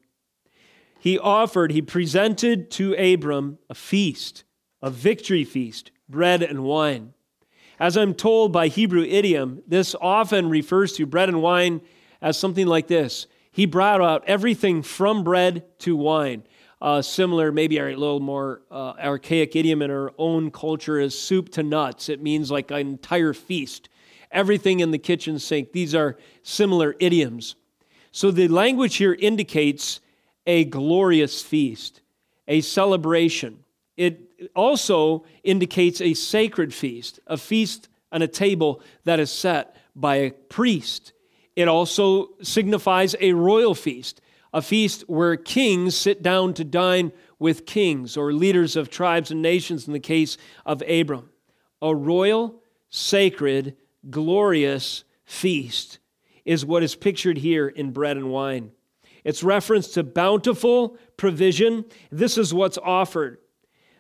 [1.06, 4.43] he offered, he presented to Abram a feast,
[4.82, 7.13] a victory feast, bread and wine.
[7.79, 11.81] As I'm told by Hebrew idiom, this often refers to bread and wine
[12.21, 16.43] as something like this He brought out everything from bread to wine.
[16.81, 21.49] Uh, similar, maybe a little more uh, archaic idiom in our own culture is soup
[21.49, 22.09] to nuts.
[22.09, 23.89] It means like an entire feast.
[24.31, 25.71] Everything in the kitchen sink.
[25.71, 27.55] These are similar idioms.
[28.11, 29.99] So the language here indicates
[30.45, 32.01] a glorious feast,
[32.47, 33.63] a celebration.
[33.97, 34.24] It
[34.56, 40.32] also indicates a sacred feast, a feast on a table that is set by a
[40.32, 41.13] priest.
[41.56, 44.21] It also signifies a royal feast,
[44.54, 49.41] a feast where kings sit down to dine with kings or leaders of tribes and
[49.41, 51.30] nations in the case of Abram.
[51.82, 53.76] A royal, sacred,
[54.10, 56.00] glorious feast
[56.45, 58.71] is what is pictured here in bread and wine.
[59.24, 61.86] It's reference to bountiful provision.
[62.12, 63.39] This is what's offered.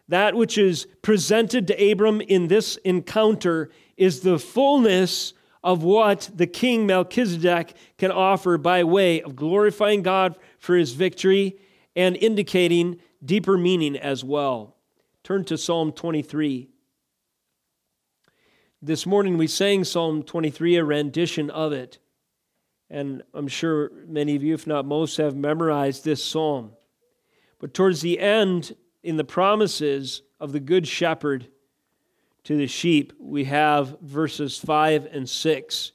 [0.07, 6.45] That which is presented to Abram in this encounter is the fullness of what the
[6.45, 11.57] king Melchizedek can offer by way of glorifying God for his victory
[11.95, 14.75] and indicating deeper meaning as well.
[15.23, 16.69] Turn to Psalm 23.
[18.79, 21.97] This morning we sang Psalm 23, a rendition of it.
[22.91, 26.73] And I'm sure many of you, if not most, have memorized this psalm.
[27.57, 31.47] But towards the end, in the promises of the Good Shepherd
[32.43, 35.91] to the sheep, we have verses 5 and 6.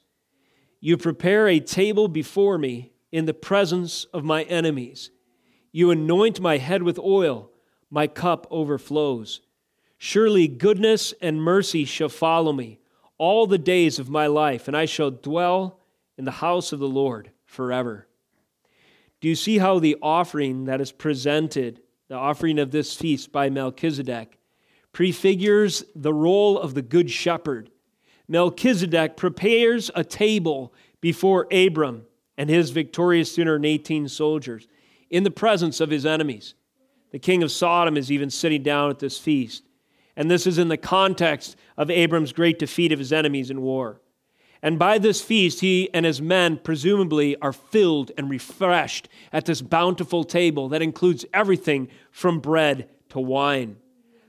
[0.79, 5.11] You prepare a table before me in the presence of my enemies.
[5.73, 7.51] You anoint my head with oil,
[7.89, 9.41] my cup overflows.
[9.97, 12.79] Surely goodness and mercy shall follow me
[13.17, 15.81] all the days of my life, and I shall dwell
[16.17, 18.07] in the house of the Lord forever.
[19.19, 23.49] Do you see how the offering that is presented, the offering of this feast by
[23.49, 24.37] Melchizedek,
[24.91, 27.71] prefigures the role of the Good Shepherd?
[28.27, 32.05] Melchizedek prepares a table before Abram
[32.37, 34.67] and his victorious 318 soldiers
[35.09, 36.53] in the presence of his enemies.
[37.11, 39.63] The king of Sodom is even sitting down at this feast.
[40.17, 44.01] And this is in the context of Abram's great defeat of his enemies in war.
[44.63, 49.61] And by this feast, he and his men presumably are filled and refreshed at this
[49.61, 53.77] bountiful table that includes everything from bread to wine.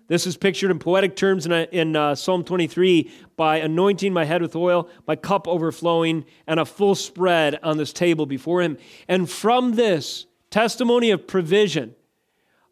[0.08, 4.42] This is pictured in poetic terms in, in uh, Psalm 23 by anointing my head
[4.42, 8.78] with oil, my cup overflowing, and a full spread on this table before him.
[9.08, 11.94] And from this testimony of provision,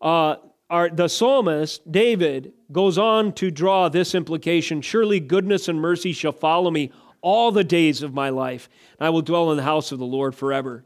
[0.03, 0.37] uh,
[0.69, 6.33] our, the psalmist, David, goes on to draw this implication Surely goodness and mercy shall
[6.33, 6.93] follow me
[7.23, 10.05] all the days of my life, and I will dwell in the house of the
[10.05, 10.85] Lord forever.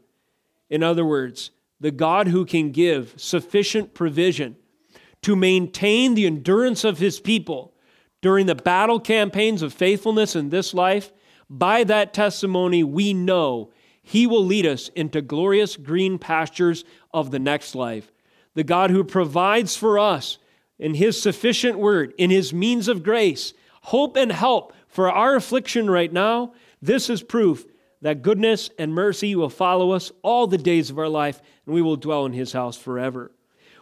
[0.69, 4.55] In other words, the God who can give sufficient provision
[5.21, 7.73] to maintain the endurance of his people
[8.21, 11.11] during the battle campaigns of faithfulness in this life,
[11.49, 13.71] by that testimony, we know
[14.01, 18.11] he will lead us into glorious green pastures of the next life
[18.55, 20.39] the God who provides for us
[20.79, 25.89] in His sufficient word, in His means of grace, hope and help for our affliction
[25.89, 27.65] right now, this is proof
[28.01, 31.81] that goodness and mercy will follow us all the days of our life, and we
[31.81, 33.33] will dwell in His house forever.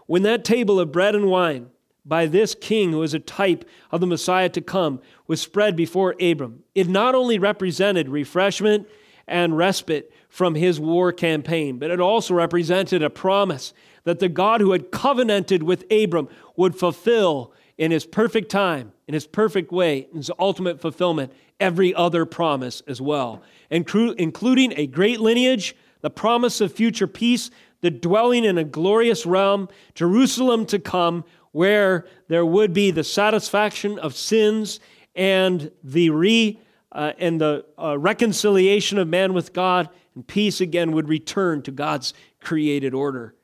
[0.08, 1.67] When that table of bread and wine
[2.04, 6.15] by this king who is a type of the Messiah to come was spread before
[6.19, 8.88] Abram, it not only represented refreshment
[9.28, 13.71] and respite from his war campaign, but it also represented a promise
[14.04, 19.13] that the God who had covenanted with Abram would fulfill in his perfect time, in
[19.13, 25.19] his perfect way, in his ultimate fulfillment, every other promise as well, including a great
[25.19, 31.26] lineage, the promise of future peace, the dwelling in a glorious realm, Jerusalem to come,
[31.52, 34.80] where there would be the satisfaction of sins
[35.13, 36.58] and the re
[36.93, 41.72] uh, and the uh, reconciliation of man with God, and peace again would return to
[41.72, 43.36] God's created order.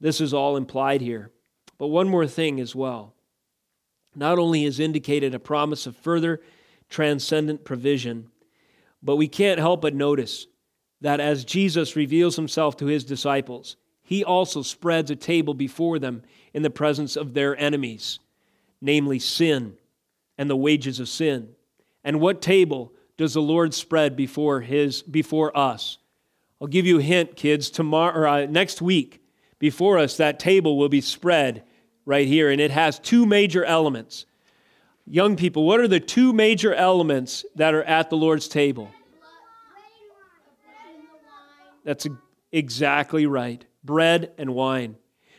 [0.00, 1.30] This is all implied here.
[1.78, 3.14] But one more thing as well.
[4.14, 6.40] Not only is indicated a promise of further
[6.88, 8.28] transcendent provision,
[9.02, 10.46] but we can't help but notice
[11.00, 16.22] that as Jesus reveals himself to his disciples, he also spreads a table before them
[16.52, 18.18] in the presence of their enemies,
[18.80, 19.74] namely sin
[20.36, 21.50] and the wages of sin.
[22.02, 25.98] And what table does the Lord spread before his before us?
[26.60, 27.70] I'll give you a hint, kids.
[27.70, 29.22] Tomorrow, or, uh, next week,
[29.58, 31.62] before us, that table will be spread
[32.04, 34.26] right here, and it has two major elements.
[35.06, 38.90] Young people, what are the two major elements that are at the Lord's table?
[41.84, 42.06] That's
[42.52, 44.96] exactly right bread and wine.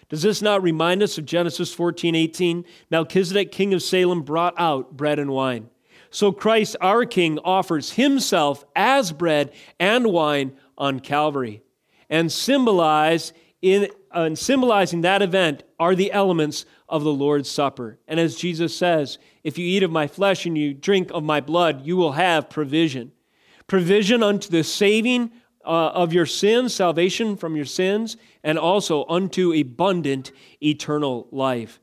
[0.10, 2.66] Does this not remind us of Genesis 14 18?
[2.90, 5.70] Melchizedek, king of Salem, brought out bread and wine.
[6.10, 11.62] So Christ, our King, offers himself as bread and wine on Calvary
[12.10, 18.00] and symbolize in and symbolizing that event are the elements of the Lord's Supper.
[18.08, 21.42] And as Jesus says, if you eat of my flesh and you drink of my
[21.42, 23.12] blood, you will have provision.
[23.68, 25.32] Provision unto the saving
[25.64, 31.80] uh, of your sins, salvation from your sins, and also unto abundant eternal life.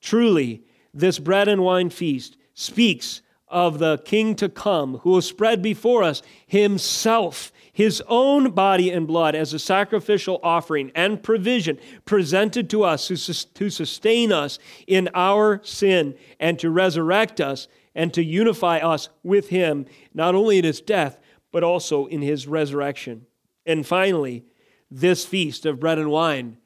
[0.00, 5.62] Truly, this bread and wine feast speaks of the King to come who will spread
[5.62, 12.70] before us himself his own body and blood as a sacrificial offering and provision presented
[12.70, 18.78] to us to sustain us in our sin and to resurrect us and to unify
[18.78, 21.18] us with him, not only in his death,
[21.50, 23.26] but also in his resurrection.
[23.66, 24.44] And finally,
[24.88, 26.58] this feast of bread and wine,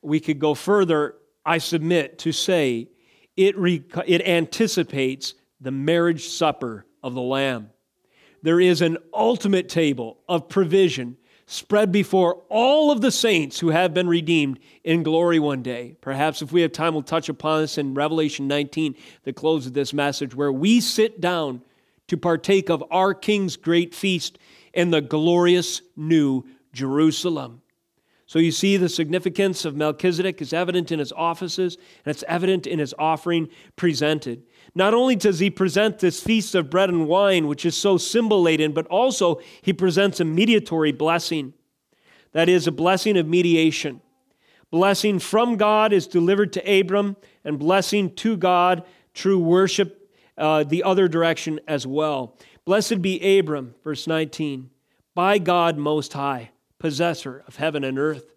[0.00, 2.88] we could go further, I submit, to say
[3.36, 3.56] it,
[4.06, 7.70] it anticipates the marriage supper of the Lamb
[8.42, 11.16] there is an ultimate table of provision
[11.46, 15.96] spread before all of the saints who have been redeemed in glory one day.
[16.00, 19.74] Perhaps if we have time, we'll touch upon this in Revelation 19, the close of
[19.74, 21.60] this message, where we sit down
[22.06, 24.38] to partake of our King's great feast
[24.72, 27.62] in the glorious new Jerusalem.
[28.26, 32.64] So you see the significance of Melchizedek is evident in his offices, and it's evident
[32.64, 34.44] in his offering presented.
[34.74, 38.42] Not only does he present this feast of bread and wine, which is so symbol
[38.42, 41.54] laden, but also he presents a mediatory blessing.
[42.32, 44.00] That is, a blessing of mediation.
[44.70, 50.08] Blessing from God is delivered to Abram, and blessing to God, true worship,
[50.38, 52.36] uh, the other direction as well.
[52.64, 54.70] Blessed be Abram, verse 19,
[55.14, 56.50] by God Most High
[56.80, 58.34] possessor of heaven and earth.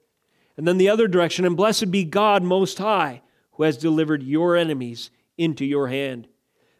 [0.56, 3.24] And then the other direction, and blessed be God Most High,
[3.54, 5.10] who has delivered your enemies
[5.44, 6.28] into your hand.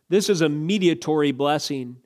[0.10, 1.98] This is a mediatory blessing.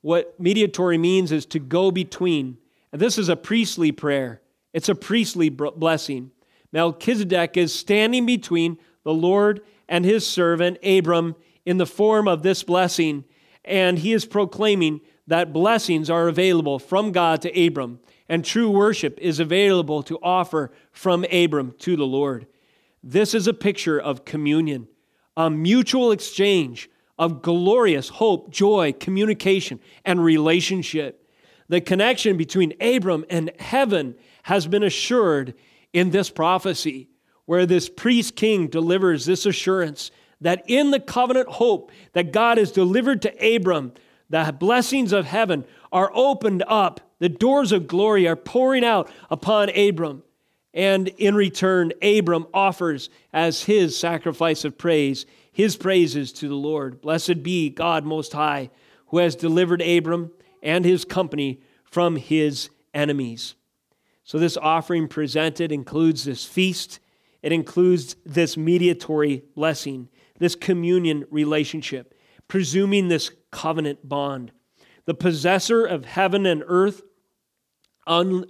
[0.00, 2.58] What mediatory means is to go between.
[2.92, 4.42] And this is a priestly prayer,
[4.72, 6.30] it's a priestly blessing.
[6.72, 11.34] Melchizedek is standing between the Lord and his servant Abram
[11.66, 13.24] in the form of this blessing,
[13.64, 17.98] and he is proclaiming that blessings are available from God to Abram
[18.30, 22.46] and true worship is available to offer from Abram to the Lord.
[23.02, 24.86] This is a picture of communion,
[25.46, 31.28] a mutual exchange of glorious hope, joy, communication, and relationship.
[31.68, 35.54] The connection between Abram and heaven has been assured
[35.92, 37.08] in this prophecy,
[37.46, 40.10] where this priest king delivers this assurance
[40.40, 43.92] that in the covenant hope that God has delivered to Abram,
[44.28, 49.68] the blessings of heaven are opened up the doors of glory are pouring out upon
[49.76, 50.22] Abram.
[50.72, 57.00] And in return, Abram offers as his sacrifice of praise his praises to the Lord.
[57.00, 58.70] Blessed be God Most High,
[59.08, 60.30] who has delivered Abram
[60.62, 63.54] and his company from his enemies.
[64.24, 67.00] So, this offering presented includes this feast,
[67.42, 70.08] it includes this mediatory blessing,
[70.38, 72.14] this communion relationship,
[72.46, 74.52] presuming this covenant bond.
[75.06, 77.02] The possessor of heaven and earth
[78.06, 78.44] un,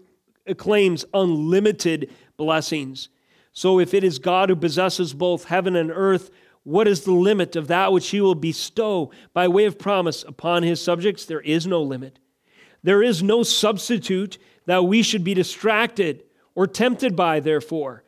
[0.58, 3.08] claims unlimited blessings.
[3.52, 6.30] So if it is God who possesses both heaven and earth,
[6.62, 10.62] what is the limit of that which he will bestow by way of promise upon
[10.62, 11.24] his subjects?
[11.24, 12.18] There is no limit.
[12.82, 16.24] There is no substitute that we should be distracted
[16.54, 18.04] or tempted by, therefore.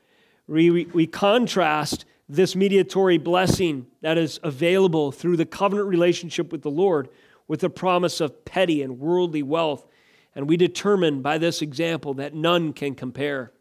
[0.47, 6.63] We, we, we contrast this mediatory blessing that is available through the covenant relationship with
[6.63, 7.09] the Lord
[7.49, 9.87] with the promise of petty and worldly wealth
[10.35, 13.53] and we determine by this example that none can compare.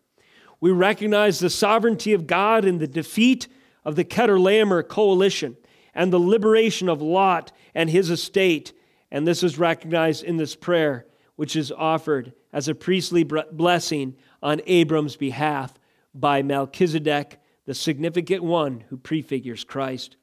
[0.59, 3.47] We recognize the sovereignty of God in the defeat
[3.83, 5.57] of the Chedorlaomer coalition
[5.93, 8.73] and the liberation of Lot and his estate.
[9.09, 14.61] And this is recognized in this prayer, which is offered as a priestly blessing on
[14.65, 15.73] Abram's behalf
[16.13, 20.17] by Melchizedek, the significant one who prefigures Christ.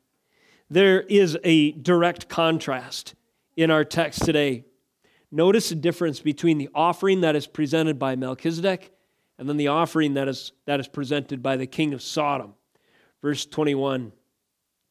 [0.71, 3.15] There is a direct contrast
[3.57, 4.65] in our text today
[5.31, 8.93] Notice the difference between the offering that is presented by Melchizedek
[9.39, 12.55] and then the offering that is, that is presented by the king of Sodom.
[13.23, 14.13] Verse 21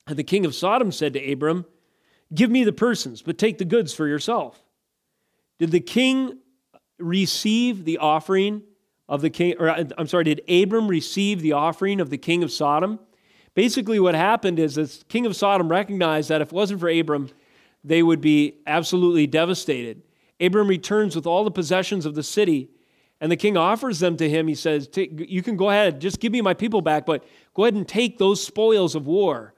[0.08, 1.66] And the king of Sodom said to Abram,
[2.34, 4.62] Give me the persons, but take the goods for yourself.
[5.60, 6.40] Did the king
[7.00, 8.64] receive the offering
[9.10, 12.44] of the king, or uh, I'm sorry, did Abram receive the offering of the king
[12.44, 13.00] of Sodom?
[13.54, 17.30] Basically, what happened is the king of Sodom recognized that if it wasn't for Abram,
[17.84, 20.04] they would be absolutely devastated.
[20.40, 22.70] Abram returns with all the possessions of the city,
[23.20, 24.48] and the king offers them to him.
[24.48, 27.74] He says, You can go ahead, just give me my people back, but go ahead
[27.74, 29.54] and take those spoils of war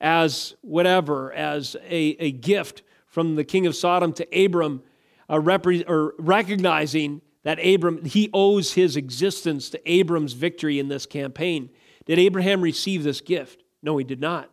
[0.00, 4.82] as whatever, as a, a gift from the king of Sodom to Abram,
[5.28, 11.06] uh, repre- or recognizing that Abram, he owes his existence to Abram's victory in this
[11.06, 11.70] campaign.
[12.04, 13.62] Did Abraham receive this gift?
[13.82, 14.50] No, he did not.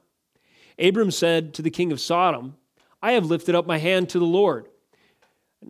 [0.79, 2.55] Abram said to the king of Sodom,
[3.01, 4.67] I have lifted up my hand to the Lord.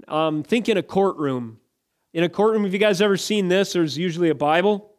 [0.08, 1.60] Um, think in a courtroom.
[2.14, 3.74] In a courtroom, have you guys ever seen this?
[3.74, 4.91] There's usually a Bible,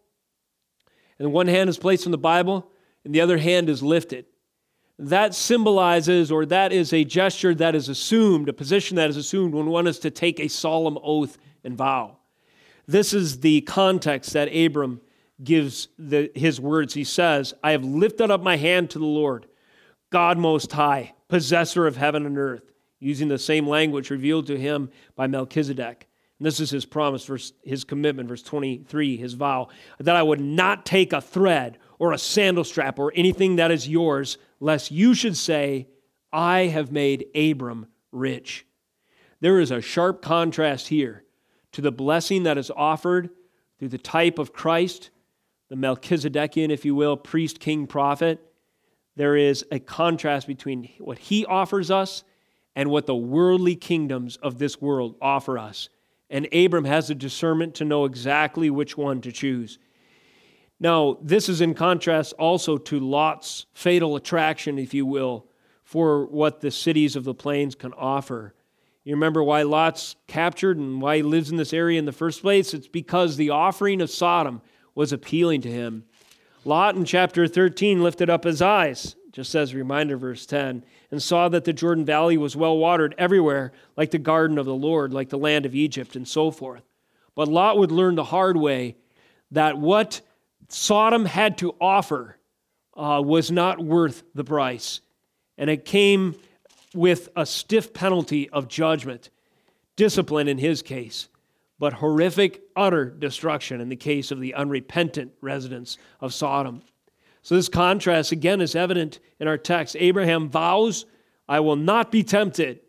[1.18, 2.70] and one hand is placed on the Bible,
[3.04, 4.26] and the other hand is lifted.
[4.98, 9.54] That symbolizes, or that is a gesture that is assumed, a position that is assumed
[9.54, 12.18] when one is to take a solemn oath and vow.
[12.86, 15.00] This is the context that Abram
[15.42, 16.94] gives the, his words.
[16.94, 19.46] He says, I have lifted up my hand to the Lord,
[20.10, 24.90] God Most High, possessor of heaven and earth using the same language revealed to him
[25.14, 26.06] by Melchizedek.
[26.38, 29.68] And this is his promise, verse, his commitment, verse 23, his vow,
[29.98, 33.88] that I would not take a thread or a sandal strap or anything that is
[33.88, 35.88] yours, lest you should say,
[36.32, 38.66] I have made Abram rich.
[39.40, 41.24] There is a sharp contrast here
[41.72, 43.30] to the blessing that is offered
[43.78, 45.10] through the type of Christ,
[45.68, 48.40] the Melchizedekian, if you will, priest, king, prophet.
[49.16, 52.24] There is a contrast between what he offers us
[52.76, 55.88] and what the worldly kingdoms of this world offer us.
[56.28, 59.78] and Abram has the discernment to know exactly which one to choose.
[60.80, 65.46] Now, this is in contrast also to Lot's fatal attraction, if you will,
[65.84, 68.54] for what the cities of the plains can offer.
[69.04, 72.42] You remember why Lot's captured and why he lives in this area in the first
[72.42, 72.74] place?
[72.74, 74.60] It's because the offering of Sodom
[74.96, 76.04] was appealing to him.
[76.64, 81.22] Lot in chapter 13 lifted up his eyes, just as a reminder, verse 10, and
[81.22, 85.12] saw that the Jordan Valley was well watered everywhere, like the garden of the Lord,
[85.12, 86.82] like the land of Egypt, and so forth.
[87.34, 88.96] But Lot would learn the hard way
[89.50, 90.22] that what
[90.70, 92.38] Sodom had to offer
[92.96, 95.02] uh, was not worth the price.
[95.58, 96.36] And it came
[96.94, 99.28] with a stiff penalty of judgment,
[99.96, 101.28] discipline in his case,
[101.78, 106.80] but horrific, utter destruction in the case of the unrepentant residents of Sodom.
[107.46, 109.94] So, this contrast again is evident in our text.
[110.00, 111.06] Abraham vows,
[111.48, 112.80] I will not be tempted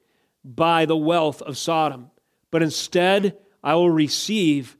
[0.43, 2.10] by the wealth of Sodom,
[2.49, 4.76] but instead I will receive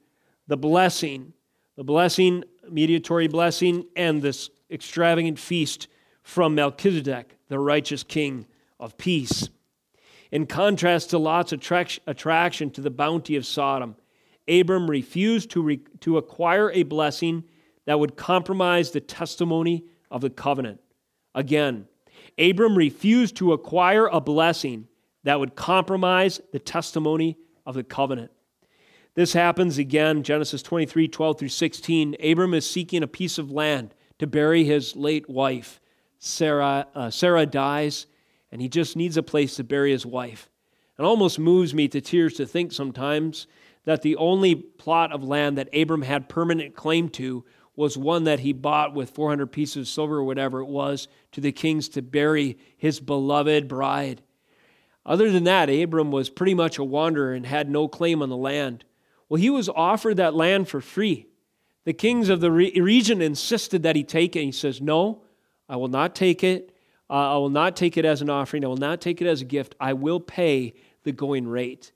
[0.48, 1.32] the blessing,
[1.76, 5.86] the blessing, mediatory blessing, and this extravagant feast
[6.24, 8.48] from Melchizedek, the righteous king
[8.80, 9.48] of peace.
[10.32, 13.94] In contrast to Lot's attraction to the bounty of Sodom,
[14.48, 17.44] Abram refused to, re- to acquire a blessing
[17.88, 20.78] that would compromise the testimony of the covenant.
[21.34, 21.88] Again,
[22.38, 24.88] Abram refused to acquire a blessing
[25.24, 28.30] that would compromise the testimony of the covenant.
[29.14, 32.16] This happens again, Genesis 23 12 through 16.
[32.22, 35.80] Abram is seeking a piece of land to bury his late wife.
[36.18, 38.04] Sarah, uh, Sarah dies,
[38.52, 40.50] and he just needs a place to bury his wife.
[40.98, 43.46] It almost moves me to tears to think sometimes
[43.86, 47.46] that the only plot of land that Abram had permanent claim to
[47.78, 51.40] was one that he bought with 400 pieces of silver or whatever it was to
[51.40, 54.20] the kings to bury his beloved bride.
[55.06, 58.36] Other than that, Abram was pretty much a wanderer and had no claim on the
[58.36, 58.84] land.
[59.28, 61.28] Well, he was offered that land for free.
[61.84, 64.42] The kings of the region insisted that he take it.
[64.42, 65.22] He says, No,
[65.68, 66.74] I will not take it.
[67.08, 68.64] Uh, I will not take it as an offering.
[68.64, 69.76] I will not take it as a gift.
[69.78, 70.74] I will pay
[71.04, 71.92] the going rate.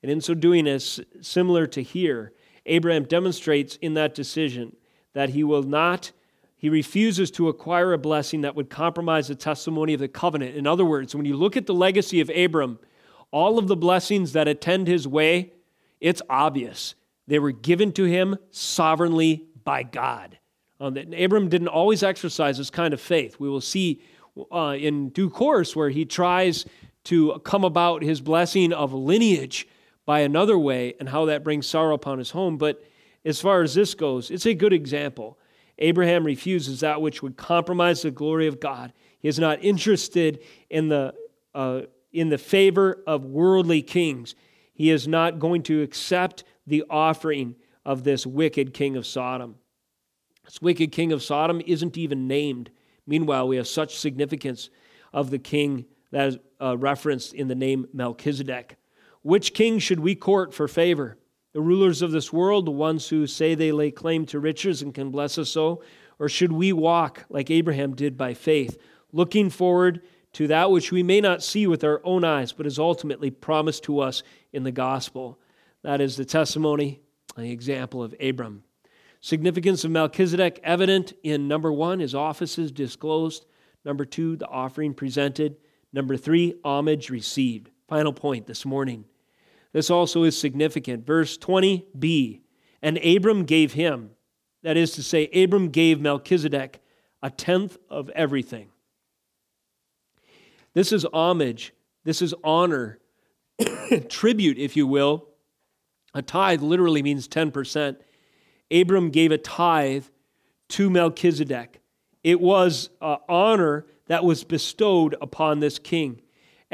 [0.00, 2.32] And in so doing, as similar to here,
[2.66, 4.76] Abraham demonstrates in that decision
[5.14, 6.12] that he will not,
[6.56, 10.56] he refuses to acquire a blessing that would compromise the testimony of the covenant.
[10.56, 12.78] In other words, when you look at the legacy of Abram,
[13.30, 15.52] all of the blessings that attend his way,
[16.00, 16.94] it's obvious.
[17.26, 20.38] They were given to him sovereignly by God.
[20.80, 23.38] Um, Abram didn't always exercise this kind of faith.
[23.38, 24.02] We will see
[24.52, 26.66] uh, in due course where he tries
[27.04, 29.68] to come about his blessing of lineage
[30.06, 32.56] by another way and how that brings sorrow upon his home.
[32.58, 32.82] But
[33.24, 35.38] as far as this goes, it's a good example.
[35.78, 38.92] Abraham refuses that which would compromise the glory of God.
[39.18, 41.14] He is not interested in the,
[41.54, 44.34] uh, in the favor of worldly kings.
[44.72, 49.56] He is not going to accept the offering of this wicked king of Sodom.
[50.44, 52.70] This wicked king of Sodom isn't even named.
[53.06, 54.70] Meanwhile, we have such significance
[55.12, 58.76] of the king that is uh, referenced in the name Melchizedek.
[59.22, 61.16] Which king should we court for favor?
[61.54, 64.92] The rulers of this world, the ones who say they lay claim to riches and
[64.92, 65.82] can bless us so?
[66.18, 68.76] Or should we walk like Abraham did by faith,
[69.12, 70.02] looking forward
[70.34, 73.84] to that which we may not see with our own eyes, but is ultimately promised
[73.84, 75.38] to us in the gospel?
[75.82, 77.00] That is the testimony
[77.36, 78.62] the example of Abram.
[79.20, 83.46] Significance of Melchizedek evident in number one, his offices disclosed.
[83.84, 85.56] Number two, the offering presented.
[85.92, 87.70] Number three, homage received.
[87.88, 89.04] Final point this morning.
[89.74, 91.04] This also is significant.
[91.04, 92.40] Verse 20b
[92.80, 94.10] And Abram gave him,
[94.62, 96.80] that is to say, Abram gave Melchizedek
[97.22, 98.68] a tenth of everything.
[100.74, 103.00] This is homage, this is honor,
[104.08, 105.28] tribute, if you will.
[106.14, 107.96] A tithe literally means 10%.
[108.70, 110.04] Abram gave a tithe
[110.70, 111.80] to Melchizedek.
[112.22, 116.20] It was uh, honor that was bestowed upon this king.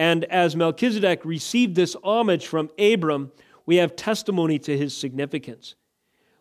[0.01, 3.33] And as Melchizedek received this homage from Abram,
[3.67, 5.75] we have testimony to his significance.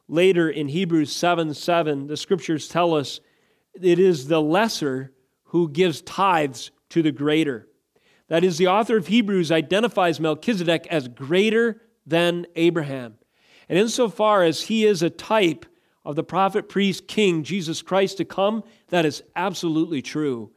[0.07, 3.19] Later in Hebrews 7 7, the scriptures tell us
[3.73, 5.11] it is the lesser
[5.43, 7.67] who gives tithes to the greater.
[8.29, 13.15] That is, the author of Hebrews identifies Melchizedek as greater than Abraham.
[13.67, 15.65] And insofar as he is a type
[16.05, 20.53] of the prophet, priest, king, Jesus Christ to come, that is absolutely true.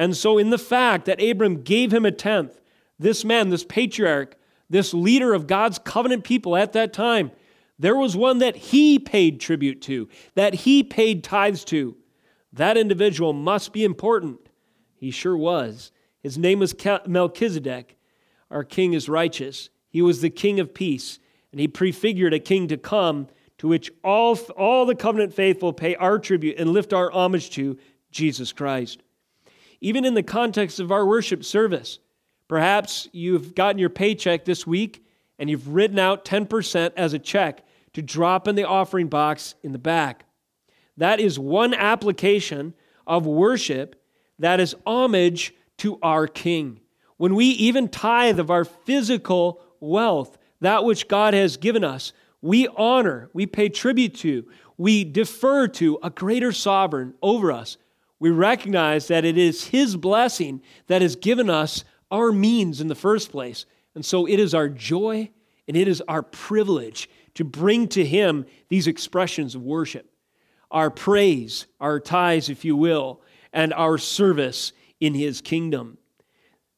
[0.00, 2.58] And so, in the fact that Abram gave him a tenth,
[2.98, 4.34] this man, this patriarch,
[4.70, 7.32] this leader of God's covenant people at that time,
[7.78, 11.98] there was one that he paid tribute to, that he paid tithes to.
[12.50, 14.48] That individual must be important.
[14.96, 15.92] He sure was.
[16.22, 16.74] His name was
[17.06, 17.98] Melchizedek.
[18.50, 19.68] Our king is righteous.
[19.90, 21.18] He was the king of peace
[21.52, 23.28] and he prefigured a king to come
[23.58, 27.76] to which all, all the covenant faithful pay our tribute and lift our homage to
[28.10, 29.02] Jesus Christ.
[29.80, 31.98] Even in the context of our worship service,
[32.48, 35.04] perhaps you've gotten your paycheck this week
[35.38, 37.64] and you've written out 10% as a check
[37.94, 40.24] to drop in the offering box in the back.
[40.96, 42.74] That is one application
[43.06, 43.96] of worship
[44.38, 46.80] that is homage to our King.
[47.16, 52.12] When we even tithe of our physical wealth, that which God has given us,
[52.42, 54.46] we honor, we pay tribute to,
[54.78, 57.76] we defer to a greater sovereign over us.
[58.20, 62.94] We recognize that it is His blessing that has given us our means in the
[62.94, 63.66] first place.
[63.94, 65.30] And so it is our joy
[65.66, 70.06] and it is our privilege to bring to Him these expressions of worship
[70.70, 73.20] our praise, our tithes, if you will,
[73.52, 75.98] and our service in His kingdom.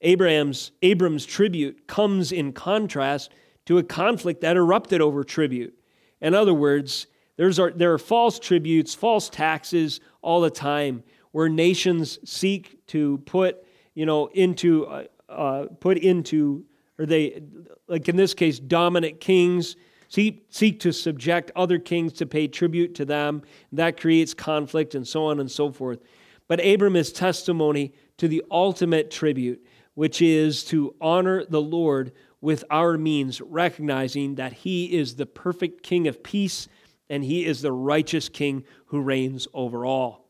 [0.01, 3.31] Abraham's, Abram's tribute comes in contrast
[3.67, 5.79] to a conflict that erupted over tribute.
[6.23, 11.03] In other words, there's, there are false tributes, false taxes all the time,
[11.33, 13.65] where nations seek to put,
[13.95, 16.65] you know, into, uh, uh, put into,
[16.99, 17.43] or they,
[17.89, 19.77] like in this case, dominant kings
[20.09, 23.43] seek, seek to subject other kings to pay tribute to them.
[23.73, 26.01] That creates conflict and so on and so forth.
[26.49, 29.65] But Abram is testimony to the ultimate tribute,
[29.95, 32.13] which is to honor the Lord
[32.43, 36.69] with our means, recognizing that He is the perfect King of peace
[37.09, 40.22] and He is the righteous King who reigns over all.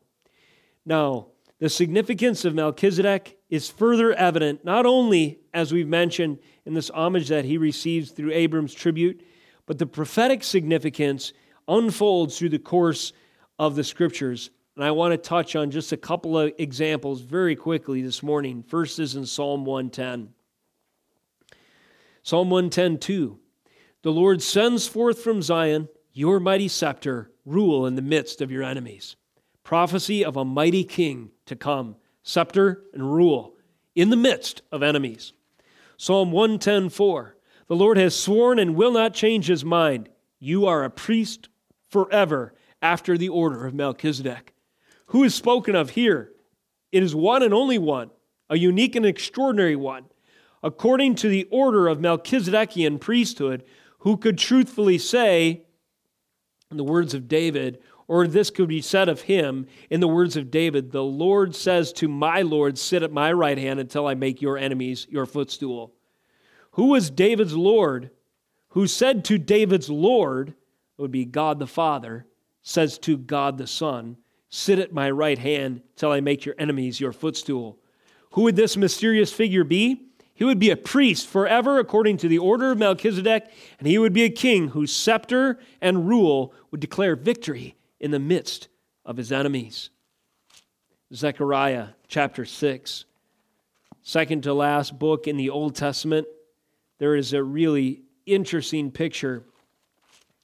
[0.85, 1.27] Now,
[1.59, 7.29] the significance of Melchizedek is further evident not only, as we've mentioned, in this homage
[7.29, 9.21] that he receives through Abram's tribute,
[9.65, 11.31] but the prophetic significance
[11.67, 13.13] unfolds through the course
[13.59, 14.49] of the scriptures.
[14.75, 18.63] And I want to touch on just a couple of examples very quickly this morning.
[18.63, 20.33] First is in Psalm 110.
[22.23, 23.39] Psalm 110 2.
[24.01, 28.63] The Lord sends forth from Zion your mighty scepter, rule in the midst of your
[28.63, 29.15] enemies.
[29.63, 33.55] Prophecy of a mighty king to come, scepter and rule
[33.95, 35.33] in the midst of enemies.
[35.97, 37.33] Psalm 110:4
[37.67, 40.09] The Lord has sworn and will not change his mind.
[40.39, 41.49] You are a priest
[41.89, 44.53] forever after the order of Melchizedek.
[45.07, 46.33] Who is spoken of here?
[46.91, 48.11] It is one and only one,
[48.49, 50.05] a unique and extraordinary one
[50.63, 53.63] according to the order of Melchizedekian priesthood,
[53.99, 55.65] who could truthfully say,
[56.71, 57.79] in the words of David,
[58.13, 61.91] or this could be said of him in the words of David The Lord says
[61.93, 65.95] to my Lord, Sit at my right hand until I make your enemies your footstool.
[66.73, 68.11] Who was David's Lord?
[68.69, 72.27] Who said to David's Lord, it would be God the Father,
[72.61, 76.99] says to God the Son, Sit at my right hand till I make your enemies
[76.99, 77.79] your footstool.
[78.33, 80.09] Who would this mysterious figure be?
[80.35, 83.49] He would be a priest forever according to the order of Melchizedek,
[83.79, 88.19] and he would be a king whose scepter and rule would declare victory in the
[88.19, 88.67] midst
[89.05, 89.89] of his enemies.
[91.13, 93.05] Zechariah chapter 6,
[94.01, 96.27] second to last book in the Old Testament,
[96.99, 99.43] there is a really interesting picture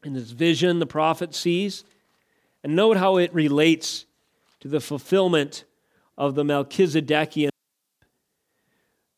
[0.05, 1.84] in this vision the prophet sees.
[2.64, 4.05] And note how it relates
[4.62, 5.66] to the fulfillment
[6.18, 7.49] of the Melchizedekian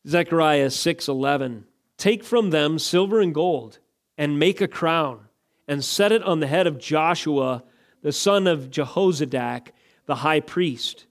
[0.04, 1.62] Zechariah 6:11
[1.96, 3.78] Take from them silver and gold
[4.18, 5.28] and make a crown
[5.68, 7.62] and set it on the head of Joshua
[8.02, 9.68] the son of Jehozadak
[10.06, 11.06] the high priest.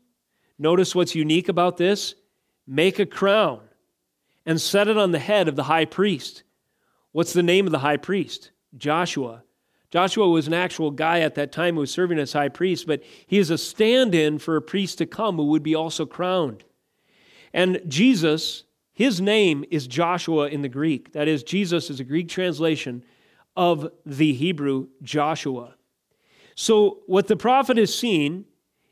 [0.59, 2.15] Notice what's unique about this?
[2.67, 3.61] Make a crown
[4.45, 6.43] and set it on the head of the high priest.
[7.11, 8.51] What's the name of the high priest?
[8.77, 9.43] Joshua.
[9.89, 13.03] Joshua was an actual guy at that time who was serving as high priest, but
[13.27, 16.63] he is a stand in for a priest to come who would be also crowned.
[17.53, 18.63] And Jesus,
[18.93, 21.11] his name is Joshua in the Greek.
[21.11, 23.03] That is, Jesus is a Greek translation
[23.57, 25.75] of the Hebrew Joshua.
[26.55, 28.45] So, what the prophet is seeing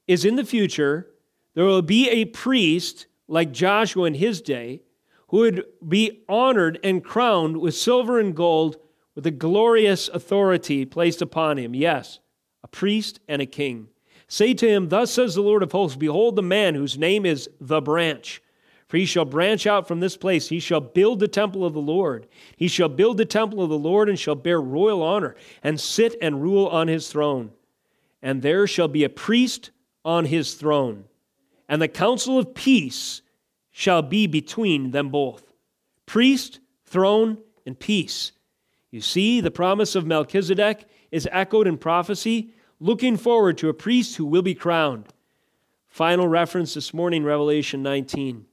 [0.07, 1.07] is in the future,
[1.53, 4.81] there will be a priest like Joshua in his day
[5.27, 8.77] who would be honored and crowned with silver and gold
[9.15, 11.75] with a glorious authority placed upon him.
[11.75, 12.19] Yes,
[12.63, 13.89] a priest and a king.
[14.27, 17.49] Say to him, Thus says the Lord of hosts, Behold the man whose name is
[17.59, 18.41] the branch
[18.89, 20.49] for he shall branch out from this place.
[20.49, 22.27] He shall build the temple of the Lord.
[22.57, 26.15] He shall build the temple of the Lord and shall bear royal honor and sit
[26.23, 27.51] and rule on his throne.
[28.23, 29.69] And there shall be a priest
[30.03, 31.05] on his throne.
[31.69, 33.21] And the counsel of peace
[33.69, 35.53] shall be between them both.
[36.07, 37.37] Priest, throne,
[37.67, 38.31] and peace.
[38.89, 44.15] You see, the promise of Melchizedek is echoed in prophecy, looking forward to a priest
[44.15, 45.05] who will be crowned.
[45.87, 48.47] Final reference this morning, Revelation 19.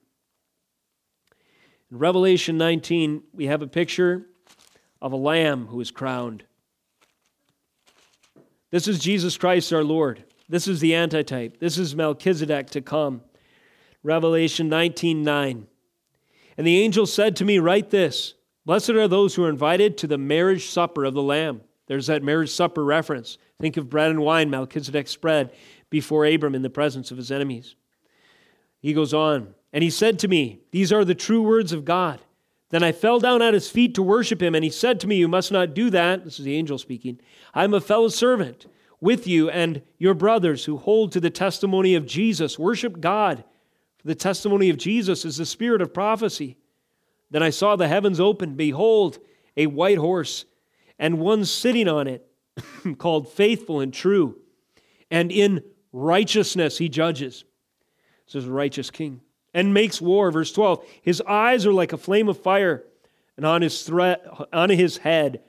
[1.91, 4.26] In Revelation 19, we have a picture
[5.01, 6.45] of a lamb who is crowned.
[8.70, 10.24] This is Jesus Christ our Lord.
[10.49, 11.59] This is the antitype.
[11.59, 13.22] This is Melchizedek to come.
[14.03, 15.66] Revelation 19 9.
[16.59, 18.34] And the angel said to me, Write this
[18.64, 21.61] Blessed are those who are invited to the marriage supper of the Lamb.
[21.87, 23.39] There's that marriage supper reference.
[23.61, 25.53] Think of bread and wine Melchizedek spread
[25.89, 27.76] before Abram in the presence of his enemies.
[28.80, 32.20] He goes on, and he said to me, These are the true words of God.
[32.70, 35.16] Then I fell down at his feet to worship him, and he said to me,
[35.16, 36.24] You must not do that.
[36.24, 37.20] This is the angel speaking.
[37.54, 38.66] I am a fellow servant
[39.00, 42.58] with you and your brothers who hold to the testimony of Jesus.
[42.58, 43.44] Worship God.
[43.98, 46.56] For the testimony of Jesus is the spirit of prophecy.
[47.30, 48.54] Then I saw the heavens open.
[48.54, 49.18] Behold,
[49.56, 50.44] a white horse,
[50.98, 52.26] and one sitting on it,
[52.98, 54.36] called faithful and true.
[55.10, 55.62] And in
[55.92, 57.44] righteousness he judges.
[58.26, 59.20] This is a righteous king.
[59.57, 60.30] And makes war.
[60.30, 60.84] Verse 12.
[61.00, 62.84] His eyes are like a flame of fire,
[63.38, 65.40] and on his, threat, on his head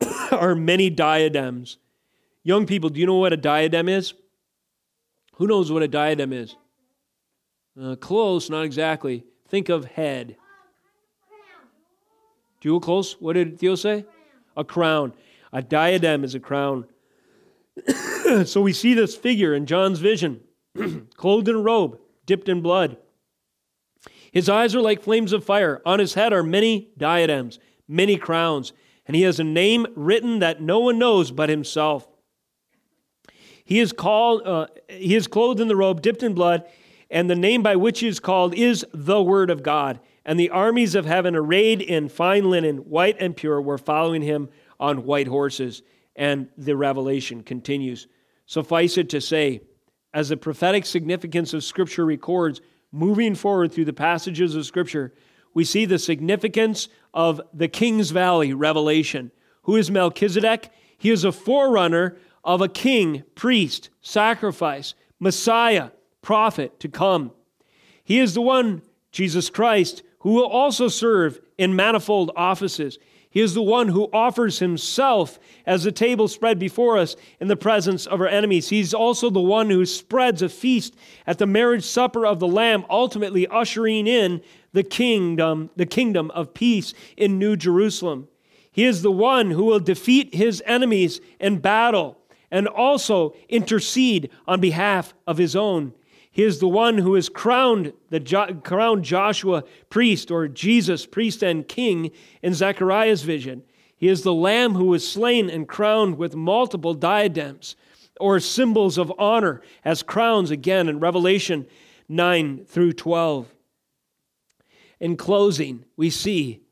[0.30, 1.78] are many diadems.
[2.44, 4.14] Young people, do you know what a diadem is?
[5.34, 6.54] Who knows what a diadem is?
[7.80, 9.24] Uh, close, not exactly.
[9.48, 10.36] Think of head.
[12.60, 13.16] Do you close?
[13.20, 14.04] What did Theo say?
[14.56, 15.12] A crown.
[15.52, 16.86] A diadem is a crown.
[18.44, 20.40] so we see this figure in John's vision,
[21.16, 22.98] clothed in a robe, dipped in blood.
[24.32, 25.80] His eyes are like flames of fire.
[25.84, 28.72] On his head are many diadems, many crowns,
[29.06, 32.08] and he has a name written that no one knows but himself.
[33.64, 36.64] He is called, uh, he is clothed in the robe, dipped in blood,
[37.10, 40.00] and the name by which he is called is the Word of God.
[40.24, 44.48] And the armies of heaven, arrayed in fine linen, white and pure, were following him
[44.80, 45.82] on white horses.
[46.16, 48.06] And the revelation continues.
[48.46, 49.60] Suffice it to say,
[50.14, 52.60] as the prophetic significance of Scripture records,
[52.92, 55.12] moving forward through the passages of Scripture,
[55.54, 59.32] we see the significance of the King's Valley revelation.
[59.62, 60.70] Who is Melchizedek?
[60.96, 65.90] He is a forerunner of a king, priest, sacrifice, Messiah,
[66.20, 67.32] prophet to come.
[68.04, 72.98] He is the one, Jesus Christ, who will also serve in manifold offices.
[73.32, 77.56] He is the one who offers himself as a table spread before us in the
[77.56, 78.68] presence of our enemies.
[78.68, 80.94] He's also the one who spreads a feast
[81.26, 84.42] at the marriage supper of the Lamb, ultimately ushering in
[84.74, 88.28] the kingdom, the kingdom of peace in New Jerusalem.
[88.70, 92.18] He is the one who will defeat his enemies in battle
[92.50, 95.94] and also intercede on behalf of his own.
[96.32, 101.42] He is the one who is crowned, the jo- crowned Joshua priest or Jesus priest
[101.42, 102.10] and king
[102.42, 103.62] in Zechariah's vision.
[103.94, 107.76] He is the lamb who was slain and crowned with multiple diadems
[108.18, 111.66] or symbols of honor as crowns again in Revelation
[112.08, 113.54] 9 through 12.
[114.98, 116.62] In closing, we see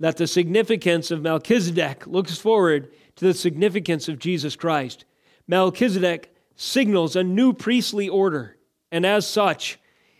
[0.00, 5.04] that the significance of Melchizedek looks forward to the significance of Jesus Christ.
[5.46, 8.55] Melchizedek signals a new priestly order,
[8.90, 9.78] and as such,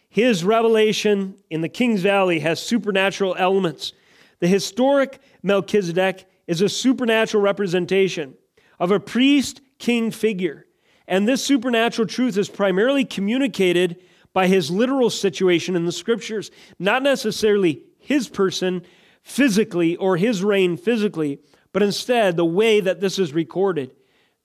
[0.09, 3.93] his revelation in the King's Valley has supernatural elements.
[4.41, 8.35] The historic Melchizedek is a supernatural representation
[8.79, 10.67] of a priest king figure.
[11.07, 14.03] And this supernatural truth is primarily communicated
[14.33, 18.83] by his literal situation in the scriptures, not necessarily his person
[19.23, 21.39] physically or his reign physically,
[21.73, 23.91] but instead the way that this is recorded.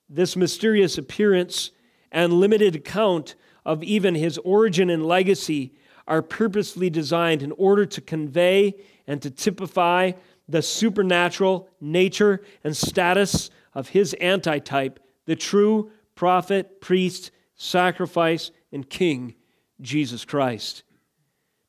[0.08, 1.70] This mysterious appearance
[2.10, 3.34] and limited account
[3.64, 5.74] of even his origin and legacy
[6.06, 8.74] are purposely designed in order to convey
[9.06, 10.12] and to typify
[10.48, 19.34] the supernatural nature and status of his antitype, the true prophet, priest, sacrifice, and king,
[19.80, 20.82] Jesus Christ.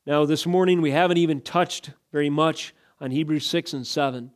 [0.06, 4.30] Now, this morning we haven't even touched very much on Hebrews 6 and 7.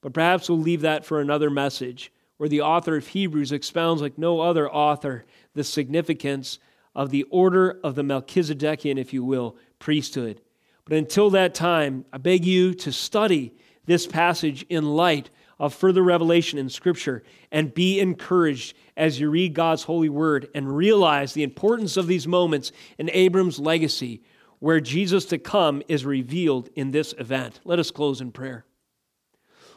[0.00, 4.18] But perhaps we'll leave that for another message, where the author of Hebrews expounds like
[4.18, 6.58] no other author the significance
[6.94, 10.40] of the order of the Melchizedekian, if you will, priesthood.
[10.84, 13.54] But until that time, I beg you to study
[13.86, 19.54] this passage in light of further revelation in Scripture and be encouraged as you read
[19.54, 24.22] God's holy word and realize the importance of these moments in Abram's legacy,
[24.58, 27.60] where Jesus to come is revealed in this event.
[27.64, 28.64] Let us close in prayer.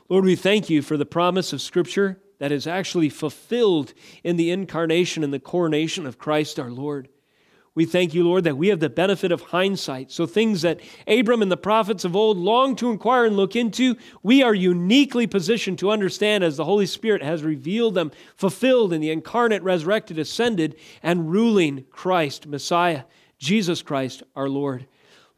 [0.10, 4.52] Lord, we thank you for the promise of Scripture that is actually fulfilled in the
[4.52, 7.10] incarnation and the coronation of Christ our Lord.
[7.78, 10.12] We thank you, Lord, that we have the benefit of hindsight.
[10.12, 13.96] So, things that Abram and the prophets of old longed to inquire and look into,
[14.24, 19.00] we are uniquely positioned to understand as the Holy Spirit has revealed them, fulfilled in
[19.00, 23.04] the incarnate, resurrected, ascended, and ruling Christ, Messiah,
[23.38, 24.88] Jesus Christ, our Lord.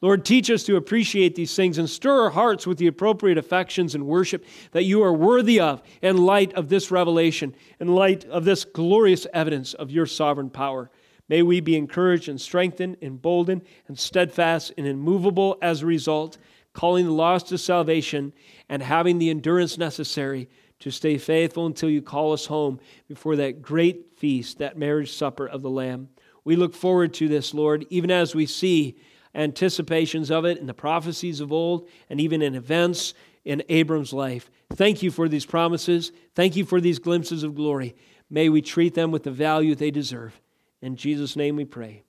[0.01, 3.95] Lord, teach us to appreciate these things and stir our hearts with the appropriate affections
[3.95, 8.45] and worship that you are worthy of in light of this revelation, in light of
[8.45, 10.89] this glorious evidence of your sovereign power.
[11.27, 16.37] May we be encouraged and strengthened, emboldened, and steadfast and immovable as a result,
[16.71, 18.31] calling the lost to salvation
[18.69, 20.47] and having the endurance necessary
[20.79, 22.79] to stay faithful until you call us home
[23.09, 26.07] before that great feast, that marriage supper of the Lamb.
[26.45, 28.97] We look forward to this, Lord, even as we see
[29.35, 33.13] anticipations of it in the prophecies of old and even in events
[33.45, 34.49] in Abram's life.
[34.73, 36.11] Thank you for these promises.
[36.35, 37.95] Thank you for these glimpses of glory.
[38.29, 40.39] May we treat them with the value they deserve.
[40.81, 42.03] In Jesus' name we pray.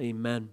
[0.00, 0.50] Amen.